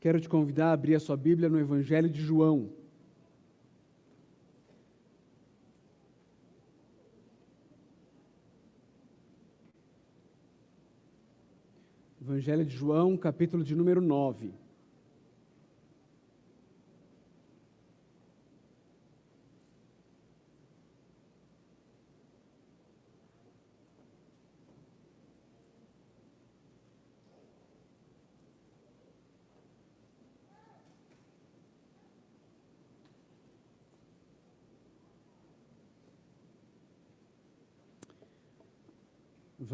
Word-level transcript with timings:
Quero 0.00 0.20
te 0.20 0.28
convidar 0.28 0.68
a 0.68 0.72
abrir 0.72 0.94
a 0.94 1.00
sua 1.00 1.16
Bíblia 1.16 1.48
no 1.48 1.58
Evangelho 1.58 2.08
de 2.08 2.20
João. 2.20 2.70
Evangelho 12.20 12.64
de 12.64 12.76
João, 12.76 13.16
capítulo 13.16 13.64
de 13.64 13.74
número 13.74 14.00
9. 14.00 14.52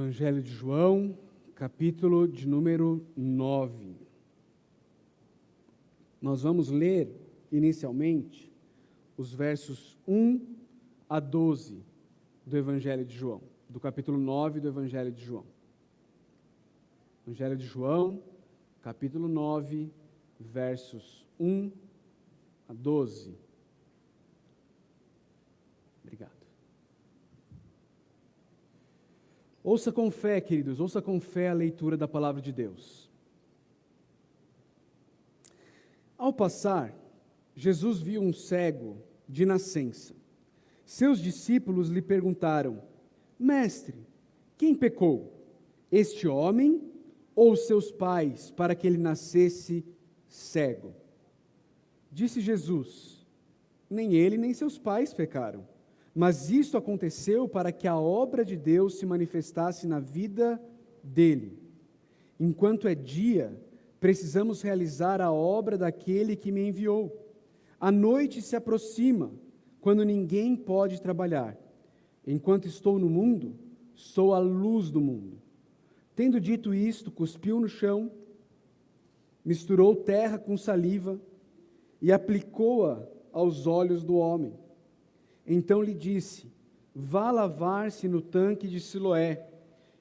Evangelho 0.05 0.43
de 0.43 0.51
João, 0.51 1.17
capítulo 1.55 2.29
de 2.29 2.47
número 2.47 3.07
9. 3.17 3.97
Nós 6.21 6.43
vamos 6.43 6.69
ler 6.69 7.09
inicialmente 7.51 8.53
os 9.17 9.33
versos 9.33 9.97
1 10.07 10.57
a 11.09 11.19
12 11.19 11.83
do 12.45 12.55
Evangelho 12.55 13.03
de 13.03 13.17
João, 13.17 13.41
do 13.67 13.81
capítulo 13.81 14.19
9 14.19 14.61
do 14.61 14.69
Evangelho 14.69 15.11
de 15.11 15.25
João. 15.25 15.47
Evangelho 17.27 17.57
de 17.57 17.65
João, 17.65 18.23
capítulo 18.83 19.27
9, 19.27 19.91
versos 20.39 21.27
1 21.41 21.73
a 22.69 22.75
12. 22.75 23.35
Obrigado. 26.03 26.45
Ouça 29.65 29.91
com 29.91 30.11
fé, 30.11 30.43
queridos, 30.43 30.79
ouça 30.79 31.01
com 31.01 31.19
fé 31.19 31.49
a 31.49 31.55
leitura 31.55 31.97
da 31.97 32.07
palavra 32.07 32.43
de 32.43 32.53
Deus. 32.53 33.11
Ao 36.19 36.35
passar, 36.35 36.95
Jesus 37.57 37.99
viu 37.99 38.21
um 38.21 38.31
cego 38.31 38.99
de 39.27 39.47
nascença. 39.47 40.15
Seus 40.85 41.19
discípulos 41.19 41.89
lhe 41.89 42.03
perguntaram: 42.03 42.83
Mestre, 43.39 44.07
quem 44.59 44.75
pecou? 44.75 45.33
Este 45.91 46.29
homem 46.29 46.93
ou 47.35 47.57
seus 47.57 47.91
pais, 47.91 48.51
para 48.51 48.75
que 48.75 48.87
ele 48.87 48.99
nascesse 48.99 49.83
cego? 50.29 50.95
Disse 52.13 52.43
Jesus: 52.43 53.27
Nem 53.89 54.13
ele 54.13 54.37
nem 54.37 54.53
seus 54.53 54.77
pais 54.77 55.15
pecaram 55.15 55.74
mas 56.15 56.49
isso 56.49 56.77
aconteceu 56.77 57.49
para 57.49 57.73
que 57.73 57.89
a 57.89 57.99
obra 57.99 58.45
de 58.45 58.57
Deus 58.57 58.99
se 58.99 59.05
manifestasse 59.05 59.87
na 59.87 59.99
vida 59.99 60.63
dele. 61.03 61.59
Enquanto 62.39 62.87
é 62.87 62.95
dia, 62.95 63.61
precisamos 63.99 64.63
realizar 64.63 65.21
a 65.21 65.33
obra 65.33 65.77
daquele 65.77 66.37
que 66.37 66.53
me 66.53 66.69
enviou. 66.69 67.21
A 67.81 67.91
noite 67.91 68.41
se 68.41 68.55
aproxima, 68.55 69.33
quando 69.81 70.05
ninguém 70.05 70.55
pode 70.55 71.03
trabalhar. 71.03 71.59
Enquanto 72.27 72.67
estou 72.67 72.99
no 72.99 73.09
mundo, 73.11 73.59
sou 73.95 74.33
a 74.33 74.39
luz 74.39 74.91
do 74.91 75.01
mundo. 75.01 75.43
Tendo 76.15 76.41
dito 76.41 76.73
isto, 76.73 77.11
cuspiu 77.11 77.59
no 77.59 77.69
chão, 77.69 78.11
misturou 79.45 79.97
terra 79.97 80.39
com 80.39 80.57
saliva 80.57 81.21
e 82.01 82.13
aplicou-a 82.13 83.07
aos 83.33 83.67
olhos 83.67 84.05
do 84.05 84.15
homem. 84.15 84.55
Então 85.47 85.83
lhe 85.83 85.95
disse: 85.95 86.47
Vá 86.95 87.31
lavar-se 87.31 88.09
no 88.09 88.21
tanque 88.21 88.69
de 88.69 88.81
Siloé, 88.81 89.47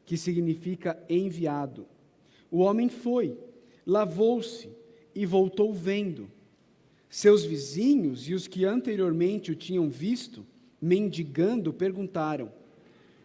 que 0.05 0.17
significa 0.17 1.01
enviado. 1.09 1.85
O 2.51 2.59
homem 2.59 2.87
foi, 2.87 3.37
lavou-se 3.85 4.69
e 5.15 5.25
voltou 5.25 5.73
vendo. 5.73 6.29
Seus 7.09 7.43
vizinhos 7.43 8.27
e 8.27 8.33
os 8.33 8.47
que 8.47 8.65
anteriormente 8.65 9.51
o 9.51 9.55
tinham 9.55 9.89
visto, 9.89 10.45
mendigando, 10.81 11.73
perguntaram: 11.73 12.51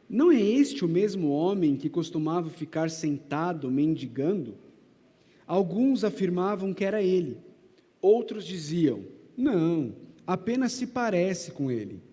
Não 0.08 0.30
é 0.32 0.40
este 0.40 0.84
o 0.84 0.88
mesmo 0.88 1.30
homem 1.30 1.76
que 1.76 1.88
costumava 1.88 2.50
ficar 2.50 2.90
sentado 2.90 3.70
mendigando? 3.70 4.56
Alguns 5.46 6.04
afirmavam 6.04 6.74
que 6.74 6.84
era 6.84 7.02
ele, 7.02 7.38
outros 8.00 8.44
diziam: 8.44 9.04
Não, 9.36 9.94
apenas 10.26 10.72
se 10.72 10.86
parece 10.86 11.52
com 11.52 11.70
ele. 11.70 12.07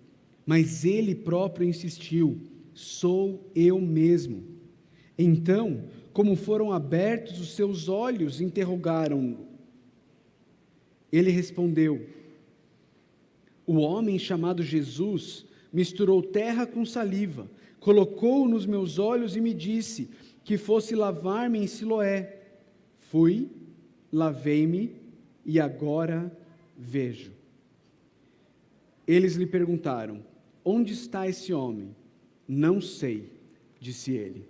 Mas 0.45 0.85
ele 0.85 1.15
próprio 1.15 1.67
insistiu: 1.67 2.39
Sou 2.73 3.49
eu 3.55 3.79
mesmo. 3.81 4.43
Então, 5.17 5.85
como 6.13 6.35
foram 6.35 6.71
abertos 6.71 7.39
os 7.39 7.55
seus 7.55 7.89
olhos, 7.89 8.39
interrogaram-no. 8.39 9.47
Ele 11.11 11.31
respondeu: 11.31 12.07
O 13.65 13.75
homem 13.75 14.19
chamado 14.19 14.61
Jesus 14.61 15.45
misturou 15.73 16.21
terra 16.21 16.65
com 16.65 16.85
saliva, 16.85 17.49
colocou 17.79 18.47
nos 18.47 18.65
meus 18.65 18.99
olhos 18.99 19.35
e 19.35 19.41
me 19.41 19.53
disse 19.53 20.09
que 20.43 20.57
fosse 20.57 20.95
lavar-me 20.95 21.59
em 21.59 21.67
Siloé. 21.67 22.41
Fui, 23.09 23.49
lavei-me 24.11 24.95
e 25.45 25.59
agora 25.59 26.31
vejo. 26.77 27.31
Eles 29.07 29.35
lhe 29.35 29.45
perguntaram: 29.45 30.23
Onde 30.67 30.93
está 30.93 31.27
esse 31.27 31.53
homem? 31.53 31.95
Não 32.47 32.81
sei, 32.81 33.31
disse 33.79 34.13
ele. 34.13 34.47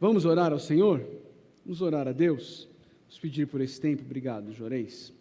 Vamos 0.00 0.24
orar 0.24 0.52
ao 0.52 0.58
Senhor? 0.58 1.06
Vamos 1.64 1.80
orar 1.80 2.08
a 2.08 2.12
Deus? 2.12 2.68
Vamos 3.02 3.20
pedir 3.20 3.46
por 3.46 3.60
esse 3.60 3.80
tempo. 3.80 4.02
Obrigado, 4.02 4.52
Joreis. 4.52 5.12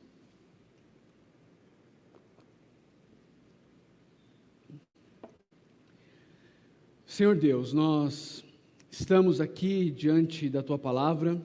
Senhor 7.06 7.36
Deus, 7.36 7.72
nós 7.72 8.44
estamos 8.90 9.40
aqui 9.40 9.92
diante 9.92 10.50
da 10.50 10.64
tua 10.64 10.80
palavra, 10.80 11.40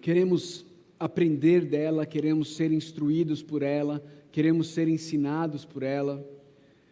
queremos 0.00 0.64
aprender 0.98 1.64
dela, 1.64 2.04
queremos 2.04 2.54
ser 2.54 2.70
instruídos 2.70 3.42
por 3.42 3.62
ela, 3.62 4.02
queremos 4.30 4.68
ser 4.68 4.88
ensinados 4.88 5.64
por 5.64 5.82
ela 5.82 6.22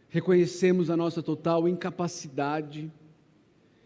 reconhecemos 0.09 0.91
a 0.91 0.97
nossa 0.97 1.23
total 1.23 1.69
incapacidade, 1.69 2.91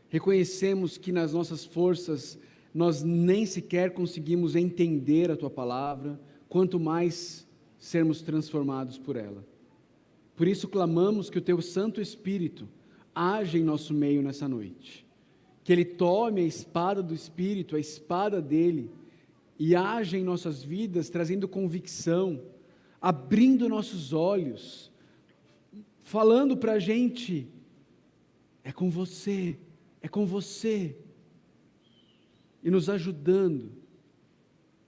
reconhecemos 0.09 0.97
que 0.97 1.11
nas 1.11 1.33
nossas 1.33 1.65
forças 1.65 2.39
nós 2.75 3.03
nem 3.03 3.45
sequer 3.45 3.93
conseguimos 3.93 4.55
entender 4.55 5.31
a 5.31 5.37
tua 5.37 5.51
palavra, 5.51 6.19
quanto 6.49 6.79
mais 6.79 7.47
sermos 7.79 8.23
transformados 8.23 8.99
por 8.99 9.17
ela. 9.17 9.45
Por 10.37 10.47
isso 10.49 10.69
clamamos 10.69 11.29
que 11.29 11.39
o 11.39 11.43
teu 11.43 11.61
Santo 11.61 12.01
Espírito 12.01 12.69
age 13.15 13.59
em 13.59 13.65
nosso 13.65 13.93
meio 13.93 14.23
nessa 14.23 14.49
noite. 14.49 15.07
Que 15.65 15.73
ele 15.73 15.85
tome 15.85 16.41
a 16.41 16.47
espada 16.47 17.03
do 17.03 17.15
Espírito, 17.15 17.77
a 17.77 17.81
espada 17.81 18.41
dele, 18.41 18.91
e 19.59 19.77
age 19.77 20.17
em 20.17 20.25
nossas 20.25 20.63
vidas, 20.63 21.11
trazendo 21.11 21.47
convicção, 21.47 22.41
abrindo 23.01 23.69
nossos 23.69 24.13
olhos 24.13 24.92
falando 26.03 26.57
para 26.57 26.73
a 26.73 26.79
gente: 26.79 27.49
é 28.63 28.73
com 28.73 28.91
você, 28.91 29.59
é 30.01 30.09
com 30.09 30.27
você, 30.27 30.97
e 32.63 32.71
nos 32.71 32.89
ajudando 32.89 33.73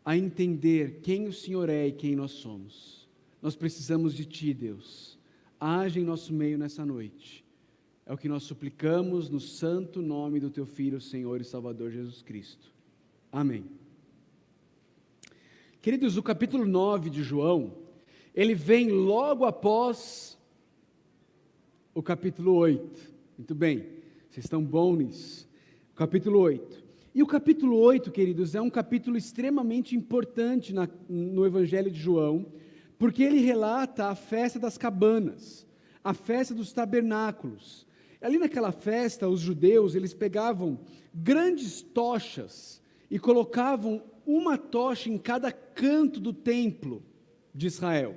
a 0.04 0.16
entender 0.16 1.00
quem 1.02 1.26
o 1.26 1.32
Senhor 1.32 1.69
é 1.69 1.88
e 1.88 1.93
quem 1.93 2.14
nós 2.14 2.32
somos. 2.32 3.08
Nós 3.40 3.56
precisamos 3.56 4.14
de 4.14 4.25
Ti, 4.25 4.52
Deus. 4.52 5.19
Age 5.58 6.00
em 6.00 6.05
nosso 6.05 6.32
meio 6.32 6.58
nessa 6.58 6.84
noite. 6.84 7.44
É 8.06 8.12
o 8.12 8.19
que 8.19 8.28
nós 8.28 8.43
suplicamos 8.43 9.31
no 9.31 9.40
santo 9.40 10.02
nome 10.02 10.38
do 10.38 10.50
Teu 10.50 10.66
Filho, 10.66 11.00
Senhor 11.00 11.40
e 11.40 11.44
Salvador 11.44 11.90
Jesus 11.90 12.20
Cristo. 12.20 12.70
Amém. 13.32 13.64
Queridos, 15.81 16.16
o 16.16 16.22
capítulo 16.22 16.66
9 16.66 17.08
de 17.08 17.22
João, 17.22 17.76
ele 18.34 18.55
vem 18.55 18.90
logo 18.90 19.44
após 19.44 20.38
o 21.94 22.02
capítulo 22.02 22.55
8. 22.55 23.14
Muito 23.38 23.55
bem, 23.55 23.87
vocês 24.29 24.44
estão 24.44 24.62
bons 24.62 24.96
nisso. 24.99 25.49
Capítulo 25.94 26.41
8. 26.41 26.82
E 27.14 27.23
o 27.23 27.26
capítulo 27.26 27.79
8, 27.79 28.11
queridos, 28.11 28.56
é 28.56 28.61
um 28.61 28.69
capítulo 28.69 29.17
extremamente 29.17 29.94
importante 29.94 30.75
na, 30.75 30.88
no 31.08 31.46
Evangelho 31.46 31.91
de 31.91 32.00
João, 32.00 32.46
porque 32.99 33.23
ele 33.23 33.38
relata 33.38 34.06
a 34.06 34.17
festa 34.17 34.58
das 34.58 34.76
cabanas, 34.76 35.64
a 36.02 36.12
festa 36.12 36.52
dos 36.52 36.73
tabernáculos. 36.73 37.87
Ali 38.20 38.38
naquela 38.38 38.73
festa, 38.73 39.29
os 39.29 39.40
judeus, 39.40 39.94
eles 39.94 40.12
pegavam 40.12 40.81
grandes 41.14 41.81
tochas 41.81 42.82
e 43.08 43.20
colocavam 43.20 44.02
uma 44.26 44.58
tocha 44.58 45.08
em 45.08 45.19
cada 45.19 45.52
canto 45.52 46.19
do 46.19 46.32
templo 46.32 47.05
de 47.55 47.69
Israel, 47.69 48.17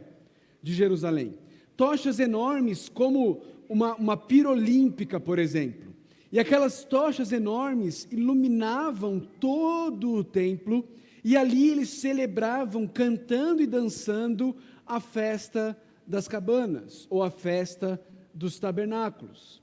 de 0.63 0.73
Jerusalém. 0.73 1.37
Tochas 1.75 2.19
enormes, 2.19 2.89
como 2.89 3.43
uma, 3.69 3.95
uma 3.95 4.17
pira 4.17 4.49
olímpica, 4.49 5.19
por 5.19 5.39
exemplo. 5.39 5.95
E 6.31 6.39
aquelas 6.39 6.83
tochas 6.83 7.31
enormes 7.31 8.07
iluminavam 8.11 9.19
todo 9.19 10.11
o 10.13 10.23
templo, 10.23 10.87
e 11.23 11.35
ali 11.35 11.69
eles 11.69 11.89
celebravam, 11.89 12.87
cantando 12.87 13.61
e 13.61 13.67
dançando, 13.67 14.55
a 14.85 14.99
festa 14.99 15.77
das 16.05 16.27
cabanas, 16.27 17.05
ou 17.09 17.21
a 17.21 17.29
festa 17.29 18.01
dos 18.33 18.57
tabernáculos. 18.59 19.61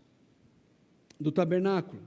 Do 1.18 1.32
tabernáculo. 1.32 2.02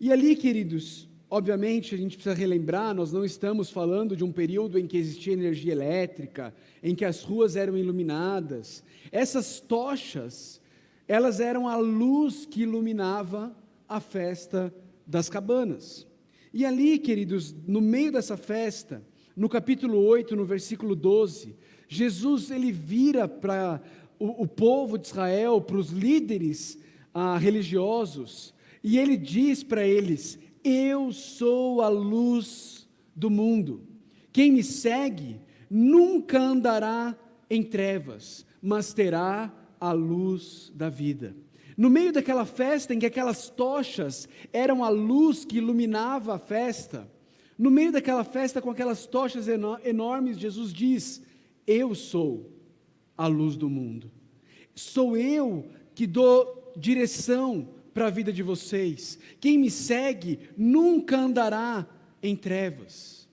E 0.00 0.12
ali, 0.12 0.36
queridos, 0.36 1.08
obviamente 1.30 1.94
a 1.94 1.98
gente 1.98 2.16
precisa 2.16 2.34
relembrar, 2.34 2.94
nós 2.94 3.10
não 3.10 3.24
estamos 3.24 3.70
falando 3.70 4.16
de 4.16 4.22
um 4.22 4.30
período 4.30 4.78
em 4.78 4.86
que 4.86 4.96
existia 4.96 5.32
energia 5.32 5.72
elétrica, 5.72 6.54
em 6.82 6.94
que 6.94 7.04
as 7.04 7.22
ruas 7.22 7.56
eram 7.56 7.76
iluminadas. 7.76 8.84
Essas 9.10 9.58
tochas, 9.58 10.60
elas 11.06 11.40
eram 11.40 11.68
a 11.68 11.76
luz 11.76 12.46
que 12.46 12.62
iluminava 12.62 13.54
a 13.88 14.00
festa 14.00 14.74
das 15.06 15.28
cabanas. 15.28 16.06
E 16.52 16.64
ali, 16.64 16.98
queridos, 16.98 17.54
no 17.66 17.80
meio 17.80 18.12
dessa 18.12 18.36
festa, 18.36 19.04
no 19.36 19.48
capítulo 19.48 19.98
8, 19.98 20.36
no 20.36 20.44
versículo 20.44 20.94
12, 20.94 21.56
Jesus 21.88 22.50
ele 22.50 22.72
vira 22.72 23.26
para 23.28 23.82
o, 24.18 24.42
o, 24.42 24.46
povo 24.46 24.96
de 24.96 25.08
Israel, 25.08 25.60
para 25.60 25.76
os 25.76 25.90
líderes 25.90 26.78
ah, 27.12 27.36
religiosos, 27.36 28.54
e 28.82 28.98
ele 28.98 29.16
diz 29.16 29.62
para 29.62 29.86
eles: 29.86 30.38
Eu 30.62 31.12
sou 31.12 31.82
a 31.82 31.88
luz 31.88 32.88
do 33.14 33.28
mundo. 33.28 33.82
Quem 34.32 34.52
me 34.52 34.62
segue 34.62 35.40
nunca 35.68 36.40
andará 36.40 37.16
em 37.50 37.62
trevas, 37.62 38.46
mas 38.62 38.94
terá 38.94 39.52
a 39.80 39.92
luz 39.92 40.72
da 40.74 40.88
vida. 40.88 41.34
No 41.76 41.90
meio 41.90 42.12
daquela 42.12 42.44
festa 42.44 42.94
em 42.94 42.98
que 42.98 43.06
aquelas 43.06 43.48
tochas 43.48 44.28
eram 44.52 44.84
a 44.84 44.88
luz 44.88 45.44
que 45.44 45.58
iluminava 45.58 46.34
a 46.34 46.38
festa, 46.38 47.10
no 47.58 47.70
meio 47.70 47.92
daquela 47.92 48.24
festa 48.24 48.60
com 48.60 48.70
aquelas 48.70 49.06
tochas 49.06 49.46
enormes, 49.48 50.38
Jesus 50.38 50.72
diz: 50.72 51.22
Eu 51.66 51.94
sou 51.94 52.50
a 53.16 53.26
luz 53.26 53.56
do 53.56 53.70
mundo. 53.70 54.10
Sou 54.74 55.16
eu 55.16 55.68
que 55.94 56.06
dou 56.06 56.72
direção 56.76 57.68
para 57.92 58.08
a 58.08 58.10
vida 58.10 58.32
de 58.32 58.42
vocês. 58.42 59.18
Quem 59.40 59.56
me 59.56 59.70
segue 59.70 60.40
nunca 60.56 61.16
andará 61.16 61.86
em 62.22 62.34
trevas. 62.34 63.28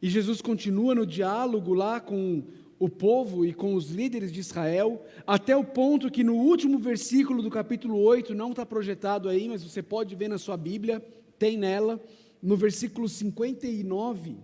E 0.00 0.08
Jesus 0.08 0.40
continua 0.40 0.94
no 0.94 1.04
diálogo 1.04 1.74
lá 1.74 2.00
com 2.00 2.44
o 2.80 2.88
povo 2.88 3.44
e 3.44 3.52
com 3.52 3.74
os 3.74 3.90
líderes 3.90 4.32
de 4.32 4.40
Israel, 4.40 5.04
até 5.26 5.54
o 5.54 5.62
ponto 5.62 6.10
que 6.10 6.24
no 6.24 6.34
último 6.34 6.78
versículo 6.78 7.42
do 7.42 7.50
capítulo 7.50 7.98
8, 7.98 8.34
não 8.34 8.52
está 8.52 8.64
projetado 8.64 9.28
aí, 9.28 9.46
mas 9.46 9.62
você 9.62 9.82
pode 9.82 10.16
ver 10.16 10.28
na 10.28 10.38
sua 10.38 10.56
Bíblia, 10.56 11.04
tem 11.38 11.58
nela, 11.58 12.02
no 12.42 12.56
versículo 12.56 13.06
59, 13.06 14.38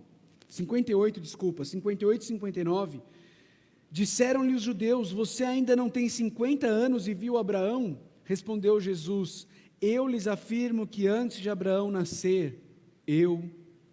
58, 0.47 1.19
desculpa, 1.19 1.65
58 1.65 2.21
e 2.21 2.25
59, 2.25 3.01
disseram-lhe 3.89 4.53
os 4.53 4.61
judeus: 4.61 5.11
Você 5.11 5.43
ainda 5.43 5.75
não 5.75 5.89
tem 5.89 6.07
50 6.07 6.67
anos 6.67 7.07
e 7.07 7.15
viu 7.15 7.39
Abraão? 7.39 7.97
Respondeu 8.23 8.79
Jesus: 8.79 9.47
Eu 9.81 10.07
lhes 10.07 10.27
afirmo 10.27 10.85
que 10.85 11.07
antes 11.07 11.39
de 11.39 11.49
Abraão 11.49 11.89
nascer, 11.89 12.61
eu 13.07 13.43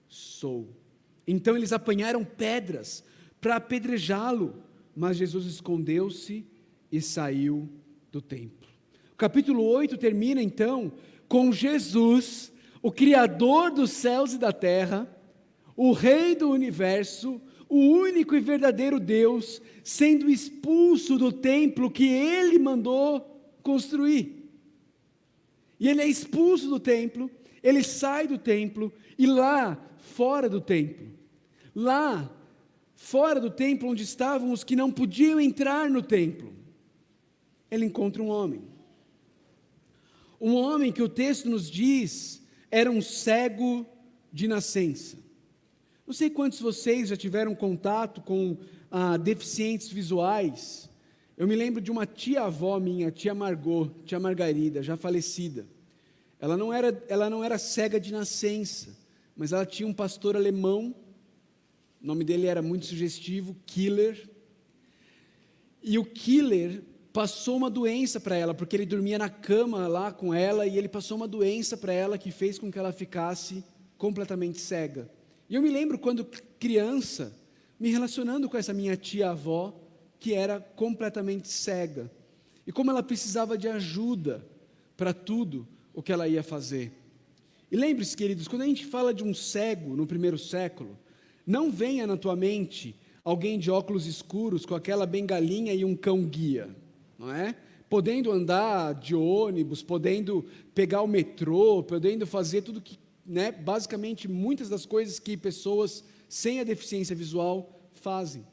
sou. 0.07 0.69
Então 1.27 1.57
eles 1.57 1.73
apanharam 1.73 2.23
pedras 2.23 3.03
para 3.45 3.57
apedrejá-lo, 3.57 4.55
mas 4.97 5.19
Jesus 5.19 5.45
escondeu-se 5.45 6.47
e 6.91 6.99
saiu 6.99 7.69
do 8.11 8.23
templo. 8.23 8.67
O 9.13 9.17
capítulo 9.17 9.63
8 9.63 9.99
termina 9.99 10.43
então 10.43 10.91
com 11.29 11.53
Jesus, 11.53 12.51
o 12.81 12.91
Criador 12.91 13.71
dos 13.71 13.91
céus 13.91 14.33
e 14.33 14.39
da 14.39 14.51
terra, 14.51 15.07
o 15.77 15.93
Rei 15.93 16.35
do 16.35 16.49
universo, 16.49 17.39
o 17.69 17.77
único 17.77 18.35
e 18.35 18.41
verdadeiro 18.41 18.99
Deus, 18.99 19.61
sendo 19.83 20.31
expulso 20.31 21.19
do 21.19 21.31
templo 21.31 21.91
que 21.91 22.09
ele 22.09 22.59
mandou 22.59 23.21
construir. 23.63 24.49
E 25.79 25.87
ele 25.87 26.01
é 26.01 26.07
expulso 26.07 26.67
do 26.67 26.81
templo, 26.81 27.31
ele 27.63 27.83
sai 27.83 28.27
do 28.27 28.39
templo, 28.39 28.91
e 29.19 29.27
lá, 29.27 29.79
fora 29.99 30.49
do 30.49 30.63
templo, 30.63 31.09
lá, 31.75 32.35
fora 33.05 33.39
do 33.39 33.51
templo 33.51 33.91
onde 33.91 34.03
estavam 34.03 34.51
os 34.51 34.65
que 34.65 34.75
não 34.75 34.91
podiam 34.91 35.39
entrar 35.39 35.91
no 35.91 36.01
templo, 36.01 36.55
ele 37.71 37.85
encontra 37.85 38.23
um 38.23 38.29
homem. 38.29 38.63
Um 40.41 40.55
homem 40.55 40.91
que 40.91 41.03
o 41.03 41.09
texto 41.09 41.51
nos 41.51 41.71
diz 41.71 42.43
era 42.71 42.91
um 42.91 43.03
cego 43.03 43.87
de 44.33 44.49
nascença. 44.49 45.19
Não 46.07 46.15
sei 46.15 46.31
quantos 46.31 46.59
de 46.59 46.65
vocês 46.65 47.11
já 47.11 47.17
tiveram 47.17 47.55
contato 47.55 48.23
com 48.23 48.57
ah, 48.91 49.19
deficientes 49.19 49.89
visuais. 49.89 50.89
Eu 51.37 51.47
me 51.47 51.55
lembro 51.55 51.83
de 51.83 51.91
uma 51.91 52.07
tia-avó 52.07 52.81
minha, 52.81 53.11
tia 53.11 53.35
Margot, 53.35 53.91
tia 54.07 54.19
Margarida, 54.19 54.83
já 54.83 54.97
falecida. 54.97 55.67
Ela 56.41 56.57
não 56.57 56.73
era, 56.73 57.05
ela 57.09 57.29
não 57.29 57.45
era 57.45 57.59
cega 57.59 58.01
de 58.01 58.11
nascença, 58.11 58.97
mas 59.37 59.53
ela 59.53 59.67
tinha 59.67 59.87
um 59.87 59.93
pastor 59.93 60.37
alemão, 60.37 60.95
o 62.05 62.07
nome 62.07 62.23
dele 62.23 62.47
era 62.47 62.61
muito 62.61 62.85
sugestivo, 62.85 63.57
Killer. 63.65 64.29
E 65.83 65.99
o 65.99 66.05
Killer 66.05 66.83
passou 67.15 67.57
uma 67.57 67.71
doença 67.71 68.21
para 68.21 68.37
ela, 68.37 68.53
porque 68.53 68.77
ele 68.77 68.85
dormia 68.85 69.17
na 69.17 69.31
cama 69.31 69.89
lá 69.89 70.13
com 70.13 70.35
ela 70.35 70.67
e 70.67 70.77
ele 70.77 70.87
passou 70.87 71.17
uma 71.17 71.27
doença 71.27 71.79
para 71.79 71.95
ela 71.95 72.19
que 72.19 72.31
fez 72.31 72.59
com 72.59 72.71
que 72.71 72.79
ela 72.79 72.93
ficasse 72.93 73.65
completamente 73.97 74.61
cega. 74.61 75.11
E 75.49 75.55
eu 75.55 75.63
me 75.63 75.71
lembro 75.71 75.99
quando 75.99 76.27
criança, 76.59 77.35
me 77.81 77.91
relacionando 77.91 78.51
com 78.51 78.59
essa 78.59 78.75
minha 78.75 78.99
tia-avó, 78.99 79.75
que 80.21 80.35
era 80.35 80.61
completamente 80.61 81.49
cega. 81.49 82.11
E 82.67 82.73
como 82.73 82.91
ela 82.91 83.03
precisava 83.03 83.57
de 83.57 83.67
ajuda 83.67 84.47
para 84.95 85.15
tudo 85.15 85.67
o 85.95 86.03
que 86.03 86.13
ela 86.13 86.29
ia 86.29 86.43
fazer. 86.43 86.93
E 87.73 87.77
lembre-se, 87.79 88.15
queridos, 88.15 88.47
quando 88.47 88.61
a 88.61 88.67
gente 88.67 88.85
fala 88.85 89.15
de 89.15 89.25
um 89.25 89.33
cego 89.33 89.97
no 89.97 90.07
primeiro 90.07 90.37
século, 90.37 90.99
não 91.47 91.71
venha 91.71 92.07
na 92.07 92.17
tua 92.17 92.35
mente 92.35 92.97
alguém 93.25 93.59
de 93.59 93.71
óculos 93.71 94.07
escuros 94.07 94.67
com 94.67 94.75
aquela 94.75 95.07
bengalinha 95.07 95.73
e 95.73 95.85
um 95.85 95.97
cão 95.97 96.25
guia, 96.25 96.69
não 97.19 97.33
é? 97.33 97.55
Podendo 97.89 98.31
andar 98.31 98.95
de 98.95 99.15
ônibus, 99.15 99.83
podendo 99.83 100.45
pegar 100.75 101.03
o 101.03 101.07
metrô, 101.07 101.83
podendo 101.83 102.27
fazer 102.27 102.63
tudo 102.63 102.81
que, 102.81 102.99
né, 103.25 103.51
basicamente 103.51 104.29
muitas 104.29 104.69
das 104.69 104.85
coisas 104.85 105.19
que 105.19 105.37
pessoas 105.37 106.05
sem 106.29 106.61
a 106.61 106.65
deficiência 106.65 107.15
visual 107.15 107.89
fazem. 107.95 108.45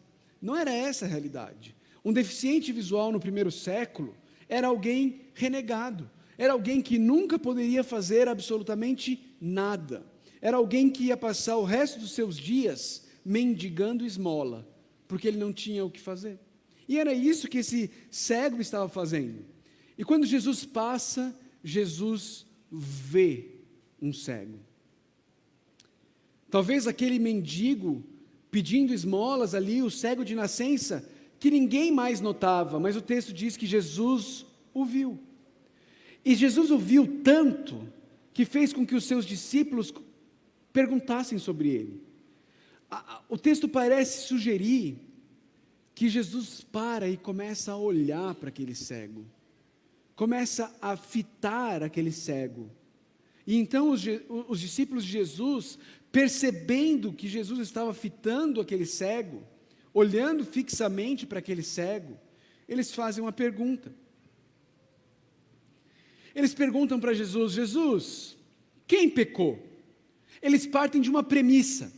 Não 0.41 0.55
era 0.55 0.71
essa 0.71 1.05
a 1.05 1.07
realidade. 1.07 1.75
Um 2.03 2.13
deficiente 2.13 2.71
visual 2.71 3.11
no 3.11 3.19
primeiro 3.19 3.51
século 3.51 4.15
era 4.47 4.67
alguém 4.67 5.21
renegado, 5.33 6.09
era 6.37 6.53
alguém 6.53 6.81
que 6.81 6.97
nunca 6.97 7.37
poderia 7.37 7.83
fazer 7.83 8.27
absolutamente 8.27 9.35
nada, 9.39 10.03
era 10.41 10.57
alguém 10.57 10.89
que 10.89 11.05
ia 11.05 11.17
passar 11.17 11.57
o 11.57 11.63
resto 11.63 11.99
dos 11.99 12.11
seus 12.11 12.35
dias 12.35 13.05
mendigando 13.23 14.05
esmola, 14.05 14.67
porque 15.07 15.27
ele 15.27 15.37
não 15.37 15.53
tinha 15.53 15.85
o 15.85 15.91
que 15.91 15.99
fazer. 15.99 16.39
E 16.87 16.97
era 16.97 17.13
isso 17.13 17.47
que 17.47 17.59
esse 17.59 17.91
cego 18.09 18.59
estava 18.59 18.89
fazendo. 18.89 19.45
E 19.97 20.03
quando 20.03 20.25
Jesus 20.25 20.65
passa, 20.65 21.37
Jesus 21.63 22.45
vê 22.71 23.51
um 24.01 24.11
cego. 24.11 24.59
Talvez 26.49 26.87
aquele 26.87 27.19
mendigo 27.19 28.03
pedindo 28.49 28.93
esmolas 28.93 29.55
ali, 29.55 29.81
o 29.81 29.89
cego 29.89 30.25
de 30.25 30.35
nascença, 30.35 31.07
que 31.39 31.49
ninguém 31.49 31.91
mais 31.91 32.19
notava, 32.19 32.79
mas 32.79 32.95
o 32.95 33.01
texto 33.01 33.31
diz 33.31 33.55
que 33.55 33.65
Jesus 33.65 34.45
o 34.73 34.83
viu. 34.83 35.17
E 36.25 36.35
Jesus 36.35 36.69
o 36.69 36.77
viu 36.77 37.21
tanto 37.23 37.87
que 38.33 38.43
fez 38.43 38.73
com 38.73 38.85
que 38.85 38.95
os 38.95 39.05
seus 39.05 39.25
discípulos 39.25 39.93
perguntassem 40.71 41.37
sobre 41.37 41.69
ele. 41.69 42.03
O 43.29 43.37
texto 43.37 43.69
parece 43.69 44.27
sugerir 44.27 44.99
que 45.95 46.09
Jesus 46.09 46.61
para 46.61 47.07
e 47.07 47.15
começa 47.15 47.71
a 47.71 47.77
olhar 47.77 48.35
para 48.35 48.49
aquele 48.49 48.75
cego, 48.75 49.25
começa 50.15 50.75
a 50.81 50.97
fitar 50.97 51.83
aquele 51.83 52.11
cego. 52.11 52.69
E 53.45 53.55
então 53.55 53.89
os, 53.89 54.03
os 54.47 54.59
discípulos 54.59 55.03
de 55.05 55.11
Jesus 55.11 55.77
percebendo 56.11 57.13
que 57.13 57.27
Jesus 57.27 57.59
estava 57.59 57.93
fitando 57.93 58.59
aquele 58.59 58.85
cego, 58.85 59.41
olhando 59.93 60.43
fixamente 60.43 61.25
para 61.25 61.39
aquele 61.39 61.63
cego, 61.63 62.19
eles 62.67 62.93
fazem 62.93 63.23
uma 63.23 63.31
pergunta. 63.31 63.93
Eles 66.35 66.53
perguntam 66.53 66.99
para 66.99 67.13
Jesus: 67.13 67.53
Jesus, 67.53 68.37
quem 68.87 69.09
pecou? 69.09 69.70
Eles 70.41 70.65
partem 70.65 71.01
de 71.01 71.09
uma 71.09 71.23
premissa. 71.23 71.91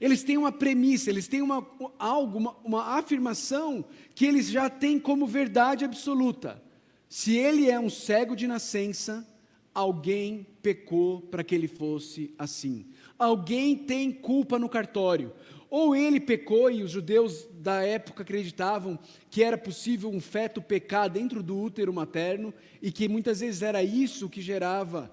Eles 0.00 0.22
têm 0.22 0.36
uma 0.36 0.52
premissa, 0.52 1.08
eles 1.08 1.26
têm 1.26 1.40
uma, 1.40 1.66
algo, 1.98 2.38
uma, 2.38 2.56
uma 2.64 2.82
afirmação 2.98 3.84
que 4.14 4.26
eles 4.26 4.48
já 4.48 4.68
têm 4.68 4.98
como 4.98 5.26
verdade 5.26 5.84
absoluta. 5.84 6.62
Se 7.08 7.36
ele 7.36 7.70
é 7.70 7.80
um 7.80 7.88
cego 7.88 8.36
de 8.36 8.46
nascença, 8.46 9.26
alguém 9.72 10.46
pecou 10.62 11.20
para 11.20 11.42
que 11.42 11.54
ele 11.54 11.68
fosse 11.68 12.34
assim. 12.38 12.86
Alguém 13.18 13.76
tem 13.76 14.12
culpa 14.12 14.58
no 14.58 14.68
cartório. 14.68 15.32
Ou 15.70 15.96
ele 15.96 16.20
pecou 16.20 16.70
e 16.70 16.82
os 16.82 16.90
judeus 16.90 17.48
da 17.54 17.82
época 17.82 18.22
acreditavam 18.22 18.98
que 19.30 19.42
era 19.42 19.58
possível 19.58 20.10
um 20.10 20.20
feto 20.20 20.62
pecar 20.62 21.10
dentro 21.10 21.42
do 21.42 21.58
útero 21.58 21.92
materno 21.92 22.54
e 22.80 22.92
que 22.92 23.08
muitas 23.08 23.40
vezes 23.40 23.62
era 23.62 23.82
isso 23.82 24.28
que 24.28 24.40
gerava 24.40 25.10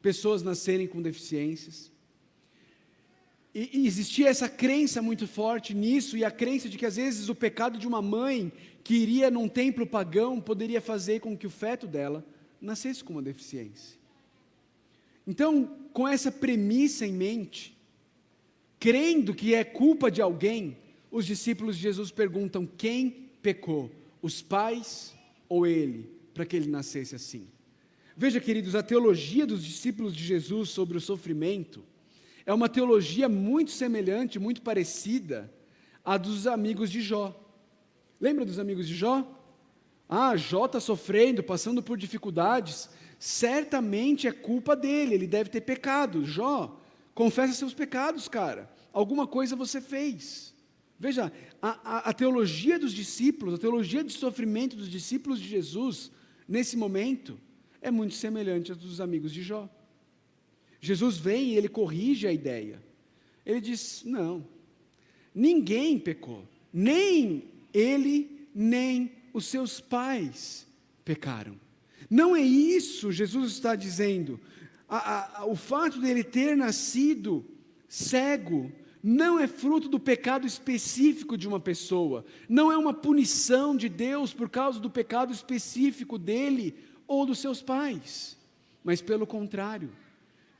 pessoas 0.00 0.42
nascerem 0.42 0.86
com 0.86 1.02
deficiências. 1.02 1.89
E, 3.54 3.80
e 3.80 3.86
existia 3.86 4.28
essa 4.28 4.48
crença 4.48 5.02
muito 5.02 5.26
forte 5.26 5.74
nisso, 5.74 6.16
e 6.16 6.24
a 6.24 6.30
crença 6.30 6.68
de 6.68 6.78
que 6.78 6.86
às 6.86 6.96
vezes 6.96 7.28
o 7.28 7.34
pecado 7.34 7.78
de 7.78 7.86
uma 7.86 8.00
mãe 8.00 8.52
que 8.82 8.94
iria 8.94 9.30
num 9.30 9.48
templo 9.48 9.86
pagão 9.86 10.40
poderia 10.40 10.80
fazer 10.80 11.20
com 11.20 11.36
que 11.36 11.46
o 11.46 11.50
feto 11.50 11.86
dela 11.86 12.24
nascesse 12.60 13.02
com 13.02 13.14
uma 13.14 13.22
deficiência. 13.22 13.98
Então, 15.26 15.76
com 15.92 16.06
essa 16.06 16.30
premissa 16.30 17.06
em 17.06 17.12
mente, 17.12 17.76
crendo 18.78 19.34
que 19.34 19.54
é 19.54 19.64
culpa 19.64 20.10
de 20.10 20.22
alguém, 20.22 20.76
os 21.10 21.26
discípulos 21.26 21.76
de 21.76 21.82
Jesus 21.82 22.10
perguntam: 22.10 22.66
quem 22.66 23.30
pecou, 23.42 23.90
os 24.22 24.40
pais 24.40 25.14
ou 25.48 25.66
ele, 25.66 26.08
para 26.32 26.46
que 26.46 26.56
ele 26.56 26.68
nascesse 26.68 27.14
assim? 27.14 27.48
Veja, 28.16 28.40
queridos, 28.40 28.74
a 28.74 28.82
teologia 28.82 29.46
dos 29.46 29.64
discípulos 29.64 30.14
de 30.14 30.22
Jesus 30.22 30.70
sobre 30.70 30.96
o 30.96 31.00
sofrimento 31.00 31.82
é 32.46 32.52
uma 32.52 32.68
teologia 32.68 33.28
muito 33.28 33.70
semelhante, 33.70 34.38
muito 34.38 34.62
parecida 34.62 35.52
à 36.04 36.16
dos 36.16 36.46
amigos 36.46 36.90
de 36.90 37.00
Jó. 37.00 37.38
Lembra 38.20 38.44
dos 38.44 38.58
amigos 38.58 38.86
de 38.86 38.94
Jó? 38.94 39.26
Ah, 40.08 40.36
Jó 40.36 40.66
está 40.66 40.80
sofrendo, 40.80 41.42
passando 41.42 41.82
por 41.82 41.96
dificuldades. 41.96 42.90
Certamente 43.18 44.26
é 44.26 44.32
culpa 44.32 44.74
dele, 44.74 45.14
ele 45.14 45.26
deve 45.26 45.50
ter 45.50 45.60
pecado. 45.60 46.24
Jó, 46.24 46.80
confessa 47.14 47.52
seus 47.52 47.74
pecados, 47.74 48.28
cara. 48.28 48.70
Alguma 48.92 49.26
coisa 49.26 49.54
você 49.54 49.80
fez. 49.80 50.54
Veja, 50.98 51.32
a, 51.62 51.68
a, 51.82 51.98
a 52.10 52.12
teologia 52.12 52.78
dos 52.78 52.92
discípulos, 52.92 53.54
a 53.54 53.58
teologia 53.58 54.04
de 54.04 54.12
sofrimento 54.12 54.76
dos 54.76 54.88
discípulos 54.88 55.40
de 55.40 55.48
Jesus, 55.48 56.10
nesse 56.46 56.76
momento, 56.76 57.38
é 57.80 57.90
muito 57.90 58.14
semelhante 58.14 58.72
à 58.72 58.74
dos 58.74 59.00
amigos 59.00 59.32
de 59.32 59.42
Jó. 59.42 59.68
Jesus 60.80 61.18
vem 61.18 61.50
e 61.50 61.56
ele 61.56 61.68
corrige 61.68 62.26
a 62.26 62.32
ideia. 62.32 62.82
Ele 63.44 63.60
diz: 63.60 64.02
não, 64.04 64.46
ninguém 65.34 65.98
pecou, 65.98 66.46
nem 66.72 67.44
ele, 67.72 68.46
nem 68.54 69.12
os 69.32 69.46
seus 69.46 69.80
pais 69.80 70.66
pecaram. 71.04 71.58
Não 72.08 72.34
é 72.34 72.40
isso, 72.40 73.12
Jesus 73.12 73.52
está 73.52 73.76
dizendo. 73.76 74.40
A, 74.88 75.42
a, 75.42 75.46
o 75.46 75.54
fato 75.54 76.00
dele 76.00 76.24
ter 76.24 76.56
nascido 76.56 77.44
cego 77.88 78.72
não 79.02 79.38
é 79.38 79.46
fruto 79.46 79.88
do 79.88 79.98
pecado 79.98 80.46
específico 80.46 81.36
de 81.36 81.48
uma 81.48 81.60
pessoa, 81.60 82.24
não 82.48 82.70
é 82.70 82.76
uma 82.76 82.92
punição 82.92 83.76
de 83.76 83.88
Deus 83.88 84.34
por 84.34 84.50
causa 84.50 84.78
do 84.78 84.90
pecado 84.90 85.32
específico 85.32 86.18
dele 86.18 86.74
ou 87.06 87.24
dos 87.24 87.38
seus 87.38 87.62
pais, 87.62 88.36
mas 88.84 89.00
pelo 89.00 89.26
contrário, 89.26 89.90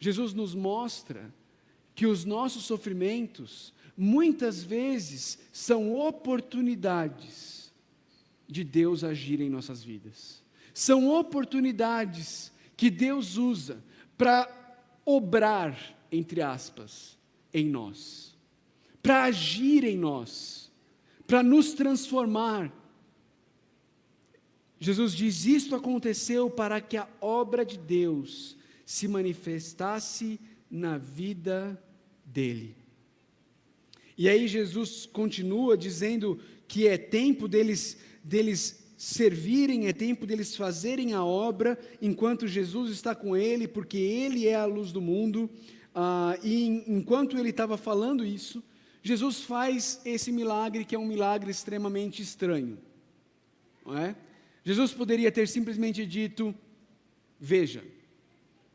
Jesus 0.01 0.33
nos 0.33 0.55
mostra 0.55 1.33
que 1.95 2.07
os 2.07 2.25
nossos 2.25 2.65
sofrimentos 2.65 3.75
muitas 3.95 4.63
vezes 4.63 5.39
são 5.53 5.95
oportunidades 5.95 7.71
de 8.49 8.65
Deus 8.65 9.05
agir 9.05 9.43
em 9.43 9.51
nossas 9.51 9.85
vidas. 9.85 10.43
São 10.73 11.11
oportunidades 11.11 12.51
que 12.77 12.89
Deus 12.89 13.37
usa 13.37 13.85
para 14.17 14.49
obrar, 15.05 15.77
entre 16.11 16.41
aspas, 16.41 17.19
em 17.53 17.67
nós, 17.67 18.35
para 19.03 19.25
agir 19.25 19.85
em 19.85 19.99
nós, 19.99 20.73
para 21.27 21.43
nos 21.43 21.75
transformar. 21.75 22.73
Jesus 24.79 25.13
diz: 25.13 25.45
Isto 25.45 25.77
aconteceu 25.77 26.49
para 26.49 26.81
que 26.81 26.97
a 26.97 27.07
obra 27.21 27.67
de 27.67 27.77
Deus 27.77 28.57
se 28.91 29.07
manifestasse 29.07 30.41
na 30.69 30.99
vida 30.99 31.81
dele. 32.25 32.75
E 34.19 34.29
aí 34.29 34.49
Jesus 34.49 35.07
continua 35.07 35.79
dizendo 35.79 36.41
que 36.67 36.89
é 36.89 36.99
tempo 36.99 37.47
deles, 37.47 37.97
deles 38.25 38.85
servirem, 38.97 39.87
é 39.87 39.93
tempo 39.93 40.27
deles 40.27 40.57
fazerem 40.57 41.13
a 41.13 41.25
obra 41.25 41.79
enquanto 42.03 42.49
Jesus 42.49 42.91
está 42.91 43.15
com 43.15 43.37
ele, 43.37 43.69
porque 43.69 43.97
ele 43.97 44.49
é 44.49 44.57
a 44.57 44.65
luz 44.65 44.91
do 44.91 45.01
mundo. 45.01 45.49
Ah, 45.95 46.37
e 46.43 46.83
enquanto 46.89 47.39
ele 47.39 47.51
estava 47.51 47.77
falando 47.77 48.25
isso, 48.25 48.61
Jesus 49.05 49.43
faz 49.43 50.01
esse 50.05 50.33
milagre 50.33 50.85
que 50.85 50.97
é 50.97 50.99
um 50.99 51.07
milagre 51.07 51.49
extremamente 51.49 52.23
estranho. 52.23 52.77
Não 53.87 53.97
é? 53.97 54.17
Jesus 54.65 54.93
poderia 54.93 55.31
ter 55.31 55.47
simplesmente 55.47 56.05
dito: 56.05 56.53
Veja, 57.39 57.85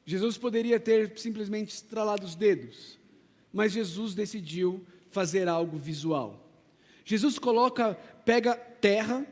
Jesus 0.05 0.37
poderia 0.37 0.79
ter 0.79 1.17
simplesmente 1.17 1.73
estralado 1.73 2.25
os 2.25 2.35
dedos, 2.35 2.99
mas 3.51 3.71
Jesus 3.71 4.13
decidiu 4.13 4.85
fazer 5.09 5.47
algo 5.47 5.77
visual. 5.77 6.45
Jesus 7.03 7.39
coloca, 7.39 7.95
pega 8.23 8.55
terra, 8.55 9.25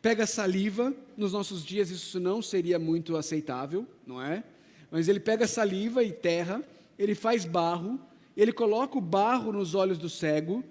pega 0.00 0.26
saliva, 0.26 0.94
nos 1.16 1.32
nossos 1.32 1.64
dias 1.64 1.90
isso 1.90 2.18
não 2.18 2.40
seria 2.40 2.78
muito 2.78 3.16
aceitável, 3.16 3.86
não 4.06 4.20
é? 4.20 4.44
Mas 4.90 5.08
ele 5.08 5.20
pega 5.20 5.46
saliva 5.46 6.02
e 6.02 6.12
terra, 6.12 6.62
ele 6.98 7.14
faz 7.14 7.44
barro, 7.44 8.00
ele 8.36 8.52
coloca 8.52 8.96
o 8.96 9.00
barro 9.00 9.52
nos 9.52 9.74
olhos 9.74 9.98
do 9.98 10.08
cego, 10.08 10.64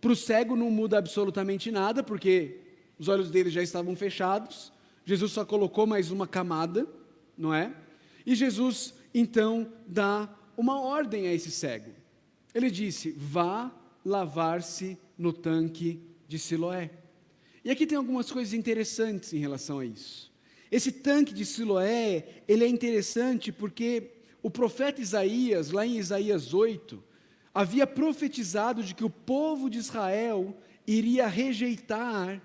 para 0.00 0.12
o 0.12 0.16
cego 0.16 0.54
não 0.54 0.70
muda 0.70 0.98
absolutamente 0.98 1.70
nada, 1.70 2.02
porque 2.02 2.60
os 2.98 3.08
olhos 3.08 3.30
dele 3.30 3.50
já 3.50 3.62
estavam 3.62 3.94
fechados, 3.96 4.72
Jesus 5.04 5.32
só 5.32 5.44
colocou 5.44 5.86
mais 5.86 6.10
uma 6.10 6.26
camada, 6.26 6.86
não 7.36 7.54
é? 7.54 7.72
E 8.26 8.34
Jesus 8.34 8.94
então 9.12 9.72
dá 9.86 10.28
uma 10.56 10.80
ordem 10.80 11.26
a 11.26 11.32
esse 11.32 11.50
cego. 11.50 11.92
Ele 12.54 12.70
disse: 12.70 13.12
vá 13.16 13.72
lavar-se 14.04 14.98
no 15.16 15.32
tanque 15.32 16.02
de 16.26 16.38
Siloé. 16.38 16.90
E 17.64 17.70
aqui 17.70 17.86
tem 17.86 17.98
algumas 17.98 18.30
coisas 18.30 18.54
interessantes 18.54 19.32
em 19.32 19.38
relação 19.38 19.78
a 19.78 19.84
isso. 19.84 20.32
Esse 20.70 20.92
tanque 20.92 21.32
de 21.32 21.44
Siloé, 21.44 22.42
ele 22.46 22.64
é 22.64 22.68
interessante 22.68 23.50
porque 23.50 24.12
o 24.42 24.50
profeta 24.50 25.00
Isaías, 25.00 25.70
lá 25.70 25.86
em 25.86 25.98
Isaías 25.98 26.52
8, 26.52 27.02
havia 27.54 27.86
profetizado 27.86 28.82
de 28.82 28.94
que 28.94 29.04
o 29.04 29.10
povo 29.10 29.70
de 29.70 29.78
Israel 29.78 30.56
iria 30.86 31.26
rejeitar 31.26 32.42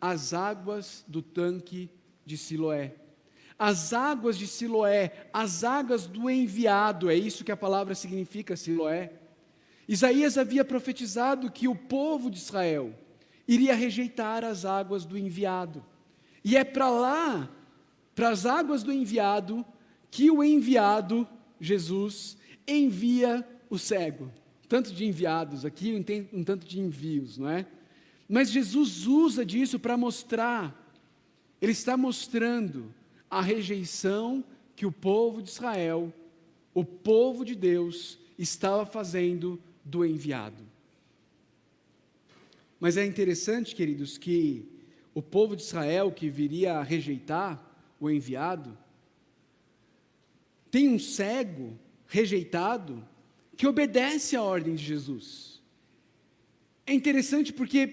as 0.00 0.32
águas 0.32 1.04
do 1.06 1.22
tanque 1.22 1.90
de 2.24 2.36
Siloé 2.36 3.01
as 3.64 3.92
águas 3.92 4.36
de 4.36 4.48
Siloé, 4.48 5.28
as 5.32 5.62
águas 5.62 6.08
do 6.08 6.28
enviado, 6.28 7.08
é 7.08 7.14
isso 7.14 7.44
que 7.44 7.52
a 7.52 7.56
palavra 7.56 7.94
significa, 7.94 8.56
Siloé. 8.56 9.12
Isaías 9.86 10.36
havia 10.36 10.64
profetizado 10.64 11.48
que 11.48 11.68
o 11.68 11.76
povo 11.76 12.28
de 12.28 12.38
Israel 12.38 12.92
iria 13.46 13.76
rejeitar 13.76 14.42
as 14.42 14.64
águas 14.64 15.04
do 15.04 15.16
enviado. 15.16 15.84
E 16.42 16.56
é 16.56 16.64
para 16.64 16.90
lá, 16.90 17.48
para 18.16 18.30
as 18.30 18.46
águas 18.46 18.82
do 18.82 18.92
enviado, 18.92 19.64
que 20.10 20.28
o 20.28 20.42
enviado, 20.42 21.24
Jesus, 21.60 22.36
envia 22.66 23.46
o 23.70 23.78
cego. 23.78 24.28
Tanto 24.68 24.92
de 24.92 25.04
enviados 25.04 25.64
aqui, 25.64 25.94
um 26.32 26.42
tanto 26.42 26.66
de 26.66 26.80
envios, 26.80 27.38
não 27.38 27.48
é? 27.48 27.64
Mas 28.28 28.50
Jesus 28.50 29.06
usa 29.06 29.46
disso 29.46 29.78
para 29.78 29.96
mostrar, 29.96 30.92
ele 31.60 31.70
está 31.70 31.96
mostrando 31.96 32.92
a 33.32 33.40
rejeição 33.40 34.44
que 34.76 34.84
o 34.84 34.92
povo 34.92 35.40
de 35.40 35.48
Israel, 35.48 36.12
o 36.74 36.84
povo 36.84 37.46
de 37.46 37.54
Deus, 37.54 38.18
estava 38.38 38.84
fazendo 38.84 39.58
do 39.82 40.04
enviado. 40.04 40.62
Mas 42.78 42.98
é 42.98 43.06
interessante, 43.06 43.74
queridos, 43.74 44.18
que 44.18 44.68
o 45.14 45.22
povo 45.22 45.56
de 45.56 45.62
Israel 45.62 46.12
que 46.12 46.28
viria 46.28 46.74
a 46.74 46.82
rejeitar 46.82 47.58
o 47.98 48.10
enviado, 48.10 48.76
tem 50.70 50.90
um 50.90 50.98
cego 50.98 51.78
rejeitado 52.06 53.02
que 53.56 53.66
obedece 53.66 54.36
à 54.36 54.42
ordem 54.42 54.74
de 54.74 54.84
Jesus. 54.84 55.62
É 56.86 56.92
interessante 56.92 57.50
porque, 57.50 57.86